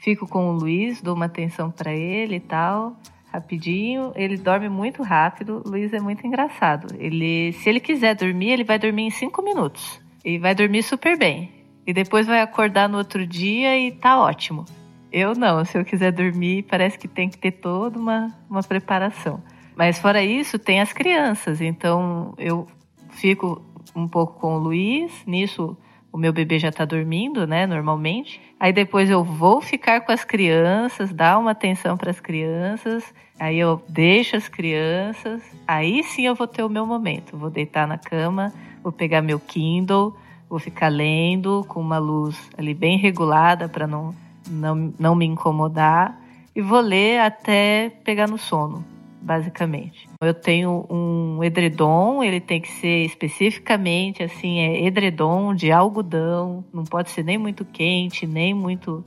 fico 0.00 0.26
com 0.26 0.50
o 0.50 0.52
Luiz, 0.52 1.00
dou 1.00 1.14
uma 1.14 1.26
atenção 1.26 1.70
para 1.70 1.94
ele 1.94 2.36
e 2.36 2.40
tal 2.40 2.96
rapidinho. 3.30 4.10
Ele 4.16 4.38
dorme 4.38 4.70
muito 4.70 5.02
rápido. 5.02 5.62
Luiz 5.64 5.92
é 5.92 6.00
muito 6.00 6.26
engraçado. 6.26 6.94
Ele, 6.98 7.52
se 7.52 7.68
ele 7.68 7.78
quiser 7.78 8.16
dormir, 8.16 8.52
ele 8.52 8.64
vai 8.64 8.78
dormir 8.78 9.02
em 9.02 9.10
cinco 9.10 9.42
minutos. 9.42 10.00
E 10.24 10.38
vai 10.38 10.54
dormir 10.54 10.82
super 10.82 11.16
bem. 11.18 11.57
E 11.88 11.92
depois 11.94 12.26
vai 12.26 12.42
acordar 12.42 12.86
no 12.86 12.98
outro 12.98 13.26
dia 13.26 13.78
e 13.78 13.90
tá 13.90 14.20
ótimo. 14.20 14.66
Eu 15.10 15.34
não, 15.34 15.64
se 15.64 15.78
eu 15.78 15.82
quiser 15.86 16.12
dormir, 16.12 16.64
parece 16.64 16.98
que 16.98 17.08
tem 17.08 17.30
que 17.30 17.38
ter 17.38 17.52
toda 17.52 17.98
uma, 17.98 18.30
uma 18.46 18.62
preparação. 18.62 19.42
Mas 19.74 19.98
fora 19.98 20.22
isso, 20.22 20.58
tem 20.58 20.82
as 20.82 20.92
crianças. 20.92 21.62
Então 21.62 22.34
eu 22.36 22.66
fico 23.12 23.64
um 23.96 24.06
pouco 24.06 24.38
com 24.38 24.56
o 24.56 24.58
Luiz. 24.58 25.10
Nisso, 25.26 25.78
o 26.12 26.18
meu 26.18 26.30
bebê 26.30 26.58
já 26.58 26.70
tá 26.70 26.84
dormindo, 26.84 27.46
né, 27.46 27.66
normalmente. 27.66 28.38
Aí 28.60 28.70
depois 28.70 29.08
eu 29.08 29.24
vou 29.24 29.62
ficar 29.62 30.02
com 30.02 30.12
as 30.12 30.24
crianças, 30.24 31.10
dar 31.10 31.38
uma 31.38 31.52
atenção 31.52 31.96
para 31.96 32.10
as 32.10 32.20
crianças. 32.20 33.02
Aí 33.40 33.58
eu 33.58 33.82
deixo 33.88 34.36
as 34.36 34.46
crianças. 34.46 35.40
Aí 35.66 36.02
sim 36.02 36.26
eu 36.26 36.34
vou 36.34 36.46
ter 36.46 36.62
o 36.62 36.68
meu 36.68 36.84
momento. 36.84 37.34
Vou 37.34 37.48
deitar 37.48 37.88
na 37.88 37.96
cama, 37.96 38.52
vou 38.82 38.92
pegar 38.92 39.22
meu 39.22 39.40
Kindle, 39.40 40.14
vou 40.48 40.58
ficar 40.58 40.88
lendo 40.88 41.64
com 41.68 41.80
uma 41.80 41.98
luz 41.98 42.36
ali 42.56 42.74
bem 42.74 42.98
regulada 42.98 43.68
para 43.68 43.86
não, 43.86 44.14
não, 44.48 44.92
não 44.98 45.14
me 45.14 45.26
incomodar. 45.26 46.18
E 46.54 46.62
vou 46.62 46.80
ler 46.80 47.20
até 47.20 47.90
pegar 48.04 48.26
no 48.26 48.38
sono 48.38 48.84
basicamente. 49.20 50.08
Eu 50.20 50.34
tenho 50.34 50.86
um 50.88 51.42
edredom, 51.42 52.22
ele 52.22 52.40
tem 52.40 52.60
que 52.60 52.70
ser 52.70 53.04
especificamente 53.04 54.22
assim, 54.22 54.60
é 54.60 54.86
edredom 54.86 55.54
de 55.54 55.70
algodão, 55.70 56.64
não 56.72 56.84
pode 56.84 57.10
ser 57.10 57.24
nem 57.24 57.36
muito 57.36 57.64
quente, 57.64 58.26
nem 58.26 58.54
muito 58.54 59.04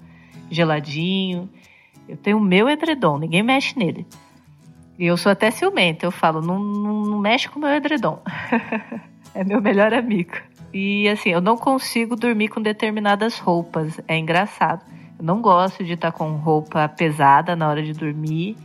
geladinho. 0.50 1.50
Eu 2.08 2.18
tenho 2.18 2.38
o 2.38 2.42
meu 2.42 2.70
edredom, 2.70 3.18
ninguém 3.18 3.42
mexe 3.42 3.78
nele. 3.78 4.06
E 5.00 5.06
eu 5.06 5.18
sou 5.18 5.32
até 5.32 5.50
ciumenta, 5.50 6.06
eu 6.06 6.12
falo, 6.12 6.42
não, 6.42 6.60
não, 6.60 7.02
não 7.06 7.20
mexe 7.20 7.50
com 7.50 7.58
o 7.58 7.62
meu 7.62 7.72
edredom. 7.72 8.22
é 9.34 9.44
meu 9.44 9.62
melhor 9.62 9.94
amigo. 9.94 10.34
E 10.74 11.08
assim, 11.10 11.30
eu 11.30 11.42
não 11.42 11.58
consigo 11.58 12.16
dormir 12.16 12.48
com 12.50 12.62
determinadas 12.62 13.38
roupas, 13.40 14.00
é 14.08 14.18
engraçado. 14.18 14.86
Eu 15.18 15.26
não 15.26 15.42
gosto 15.42 15.84
de 15.84 15.94
estar 15.94 16.12
com 16.12 16.32
roupa 16.38 16.88
pesada 16.90 17.56
na 17.56 17.70
hora 17.70 17.84
de 17.84 17.94
dormir. 17.94 18.56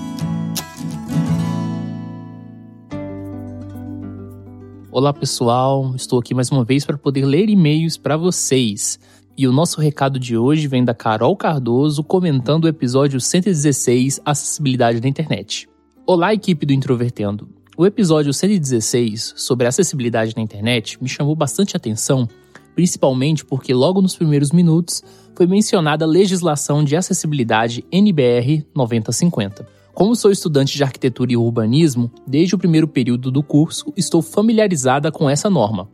Olá 4.90 5.12
pessoal, 5.12 5.92
estou 5.96 6.18
aqui 6.20 6.32
mais 6.32 6.50
uma 6.50 6.64
vez 6.64 6.86
para 6.86 6.96
poder 6.96 7.26
ler 7.26 7.50
e-mails 7.50 7.98
para 7.98 8.16
vocês. 8.16 8.98
E 9.36 9.48
o 9.48 9.52
nosso 9.52 9.80
recado 9.80 10.16
de 10.16 10.36
hoje 10.36 10.68
vem 10.68 10.84
da 10.84 10.94
Carol 10.94 11.36
Cardoso 11.36 12.04
comentando 12.04 12.64
o 12.64 12.68
episódio 12.68 13.20
116 13.20 14.20
Acessibilidade 14.24 15.00
na 15.00 15.08
Internet. 15.08 15.68
Olá, 16.06 16.32
equipe 16.32 16.64
do 16.64 16.72
Introvertendo. 16.72 17.48
O 17.76 17.84
episódio 17.84 18.32
116 18.32 19.34
sobre 19.36 19.66
acessibilidade 19.66 20.36
na 20.36 20.42
internet 20.42 21.02
me 21.02 21.08
chamou 21.08 21.34
bastante 21.34 21.76
atenção, 21.76 22.28
principalmente 22.76 23.44
porque 23.44 23.74
logo 23.74 24.00
nos 24.00 24.14
primeiros 24.14 24.52
minutos 24.52 25.02
foi 25.34 25.48
mencionada 25.48 26.04
a 26.04 26.08
legislação 26.08 26.84
de 26.84 26.94
acessibilidade 26.94 27.84
NBR 27.90 28.64
9050. 28.72 29.66
Como 29.92 30.14
sou 30.14 30.30
estudante 30.30 30.76
de 30.76 30.84
arquitetura 30.84 31.32
e 31.32 31.36
urbanismo, 31.36 32.08
desde 32.24 32.54
o 32.54 32.58
primeiro 32.58 32.86
período 32.86 33.32
do 33.32 33.42
curso 33.42 33.92
estou 33.96 34.22
familiarizada 34.22 35.10
com 35.10 35.28
essa 35.28 35.50
norma. 35.50 35.88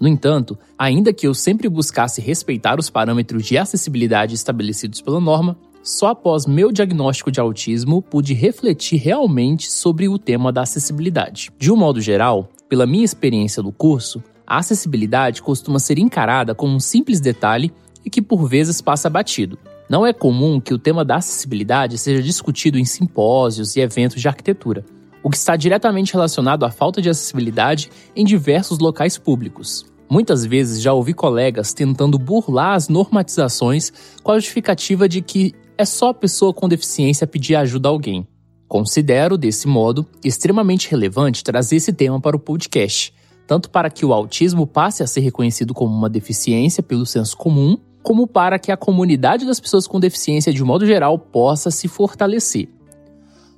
No 0.00 0.08
entanto, 0.08 0.58
ainda 0.78 1.12
que 1.12 1.26
eu 1.26 1.34
sempre 1.34 1.68
buscasse 1.68 2.20
respeitar 2.20 2.78
os 2.78 2.90
parâmetros 2.90 3.44
de 3.44 3.56
acessibilidade 3.56 4.34
estabelecidos 4.34 5.00
pela 5.00 5.20
norma, 5.20 5.56
só 5.82 6.08
após 6.08 6.46
meu 6.46 6.72
diagnóstico 6.72 7.30
de 7.30 7.40
autismo 7.40 8.00
pude 8.00 8.32
refletir 8.32 8.98
realmente 8.98 9.70
sobre 9.70 10.08
o 10.08 10.18
tema 10.18 10.50
da 10.50 10.62
acessibilidade. 10.62 11.50
De 11.58 11.70
um 11.70 11.76
modo 11.76 12.00
geral, 12.00 12.48
pela 12.68 12.86
minha 12.86 13.04
experiência 13.04 13.62
do 13.62 13.70
curso, 13.70 14.22
a 14.46 14.58
acessibilidade 14.58 15.42
costuma 15.42 15.78
ser 15.78 15.98
encarada 15.98 16.54
como 16.54 16.74
um 16.74 16.80
simples 16.80 17.20
detalhe 17.20 17.72
e 18.04 18.10
que 18.10 18.22
por 18.22 18.48
vezes 18.48 18.80
passa 18.80 19.10
batido. 19.10 19.58
Não 19.88 20.06
é 20.06 20.12
comum 20.12 20.58
que 20.58 20.72
o 20.72 20.78
tema 20.78 21.04
da 21.04 21.16
acessibilidade 21.16 21.98
seja 21.98 22.22
discutido 22.22 22.78
em 22.78 22.84
simpósios 22.84 23.76
e 23.76 23.80
eventos 23.80 24.20
de 24.20 24.26
arquitetura 24.26 24.84
o 25.24 25.30
que 25.30 25.38
está 25.38 25.56
diretamente 25.56 26.12
relacionado 26.12 26.64
à 26.64 26.70
falta 26.70 27.00
de 27.00 27.08
acessibilidade 27.08 27.90
em 28.14 28.26
diversos 28.26 28.78
locais 28.78 29.16
públicos. 29.16 29.86
Muitas 30.08 30.44
vezes 30.44 30.82
já 30.82 30.92
ouvi 30.92 31.14
colegas 31.14 31.72
tentando 31.72 32.18
burlar 32.18 32.74
as 32.74 32.90
normatizações 32.90 33.90
com 34.22 34.32
a 34.32 34.38
justificativa 34.38 35.08
de 35.08 35.22
que 35.22 35.54
é 35.78 35.84
só 35.86 36.10
a 36.10 36.14
pessoa 36.14 36.52
com 36.52 36.68
deficiência 36.68 37.26
pedir 37.26 37.56
ajuda 37.56 37.88
a 37.88 37.90
alguém. 37.90 38.28
Considero, 38.68 39.38
desse 39.38 39.66
modo, 39.66 40.06
extremamente 40.22 40.90
relevante 40.90 41.42
trazer 41.42 41.76
esse 41.76 41.92
tema 41.92 42.20
para 42.20 42.36
o 42.36 42.40
podcast, 42.40 43.14
tanto 43.46 43.70
para 43.70 43.88
que 43.88 44.04
o 44.04 44.12
autismo 44.12 44.66
passe 44.66 45.02
a 45.02 45.06
ser 45.06 45.20
reconhecido 45.20 45.72
como 45.72 45.94
uma 45.94 46.10
deficiência 46.10 46.82
pelo 46.82 47.06
senso 47.06 47.36
comum, 47.36 47.78
como 48.02 48.26
para 48.26 48.58
que 48.58 48.70
a 48.70 48.76
comunidade 48.76 49.46
das 49.46 49.58
pessoas 49.58 49.86
com 49.86 49.98
deficiência 49.98 50.52
de 50.52 50.62
modo 50.62 50.86
geral 50.86 51.18
possa 51.18 51.70
se 51.70 51.88
fortalecer. 51.88 52.68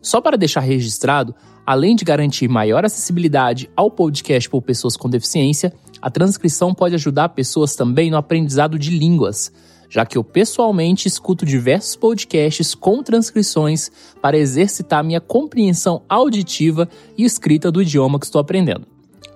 Só 0.06 0.20
para 0.20 0.38
deixar 0.38 0.60
registrado, 0.60 1.34
além 1.66 1.96
de 1.96 2.04
garantir 2.04 2.46
maior 2.46 2.84
acessibilidade 2.84 3.68
ao 3.74 3.90
podcast 3.90 4.48
por 4.48 4.62
pessoas 4.62 4.96
com 4.96 5.10
deficiência, 5.10 5.72
a 6.00 6.08
transcrição 6.08 6.72
pode 6.72 6.94
ajudar 6.94 7.30
pessoas 7.30 7.74
também 7.74 8.08
no 8.08 8.16
aprendizado 8.16 8.78
de 8.78 8.96
línguas, 8.96 9.50
já 9.90 10.06
que 10.06 10.16
eu 10.16 10.22
pessoalmente 10.22 11.08
escuto 11.08 11.44
diversos 11.44 11.96
podcasts 11.96 12.72
com 12.72 13.02
transcrições 13.02 13.90
para 14.22 14.38
exercitar 14.38 15.02
minha 15.02 15.20
compreensão 15.20 16.00
auditiva 16.08 16.88
e 17.18 17.24
escrita 17.24 17.72
do 17.72 17.82
idioma 17.82 18.20
que 18.20 18.26
estou 18.26 18.40
aprendendo. 18.40 18.86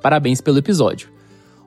Parabéns 0.01 0.41
pelo 0.41 0.59
episódio. 0.59 1.11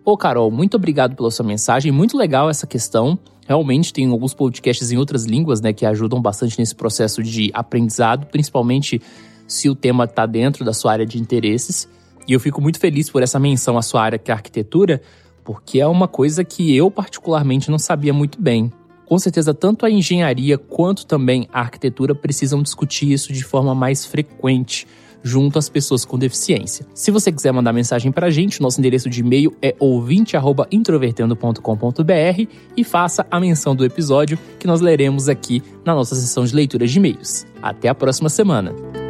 Ô 0.05 0.17
Carol, 0.17 0.51
muito 0.51 0.75
obrigado 0.75 1.15
pela 1.15 1.31
sua 1.31 1.45
mensagem, 1.45 1.89
muito 1.89 2.17
legal 2.17 2.49
essa 2.49 2.67
questão. 2.67 3.17
Realmente 3.47 3.93
tem 3.93 4.05
alguns 4.09 4.33
podcasts 4.33 4.91
em 4.91 4.97
outras 4.97 5.23
línguas, 5.23 5.61
né, 5.61 5.71
que 5.71 5.85
ajudam 5.85 6.21
bastante 6.21 6.59
nesse 6.59 6.75
processo 6.75 7.23
de 7.23 7.49
aprendizado, 7.53 8.25
principalmente 8.25 9.01
se 9.47 9.69
o 9.69 9.75
tema 9.75 10.03
está 10.03 10.25
dentro 10.25 10.65
da 10.65 10.73
sua 10.73 10.91
área 10.91 11.05
de 11.05 11.17
interesses. 11.17 11.87
E 12.27 12.33
eu 12.33 12.39
fico 12.41 12.61
muito 12.61 12.79
feliz 12.79 13.09
por 13.09 13.23
essa 13.23 13.39
menção 13.39 13.77
à 13.77 13.81
sua 13.81 14.01
área 14.01 14.19
que 14.19 14.29
é 14.29 14.33
arquitetura, 14.33 15.01
porque 15.41 15.79
é 15.79 15.87
uma 15.87 16.07
coisa 16.07 16.43
que 16.43 16.75
eu 16.75 16.91
particularmente 16.91 17.71
não 17.71 17.79
sabia 17.79 18.13
muito 18.13 18.41
bem. 18.41 18.73
Com 19.05 19.17
certeza, 19.17 19.53
tanto 19.53 19.85
a 19.85 19.89
engenharia 19.89 20.57
quanto 20.57 21.05
também 21.05 21.47
a 21.53 21.61
arquitetura 21.61 22.13
precisam 22.13 22.61
discutir 22.61 23.09
isso 23.09 23.31
de 23.31 23.43
forma 23.43 23.73
mais 23.73 24.05
frequente 24.05 24.85
junto 25.23 25.57
às 25.57 25.67
pessoas 25.69 26.05
com 26.05 26.19
deficiência. 26.19 26.85
Se 26.93 27.09
você 27.09 27.31
quiser 27.31 27.53
mandar 27.53 27.73
mensagem 27.73 28.11
para 28.11 28.27
a 28.27 28.29
gente, 28.29 28.61
nosso 28.61 28.79
endereço 28.79 29.09
de 29.09 29.21
e-mail 29.21 29.51
é 29.61 29.73
ouvinte@introvertendo.com.br 29.79 32.47
e 32.75 32.83
faça 32.83 33.25
a 33.31 33.39
menção 33.39 33.73
do 33.75 33.85
episódio 33.85 34.37
que 34.59 34.67
nós 34.67 34.81
leremos 34.81 35.29
aqui 35.29 35.63
na 35.85 35.95
nossa 35.95 36.15
sessão 36.15 36.43
de 36.43 36.53
leitura 36.53 36.85
de 36.85 36.97
e-mails. 36.97 37.45
Até 37.61 37.87
a 37.87 37.95
próxima 37.95 38.27
semana. 38.29 39.02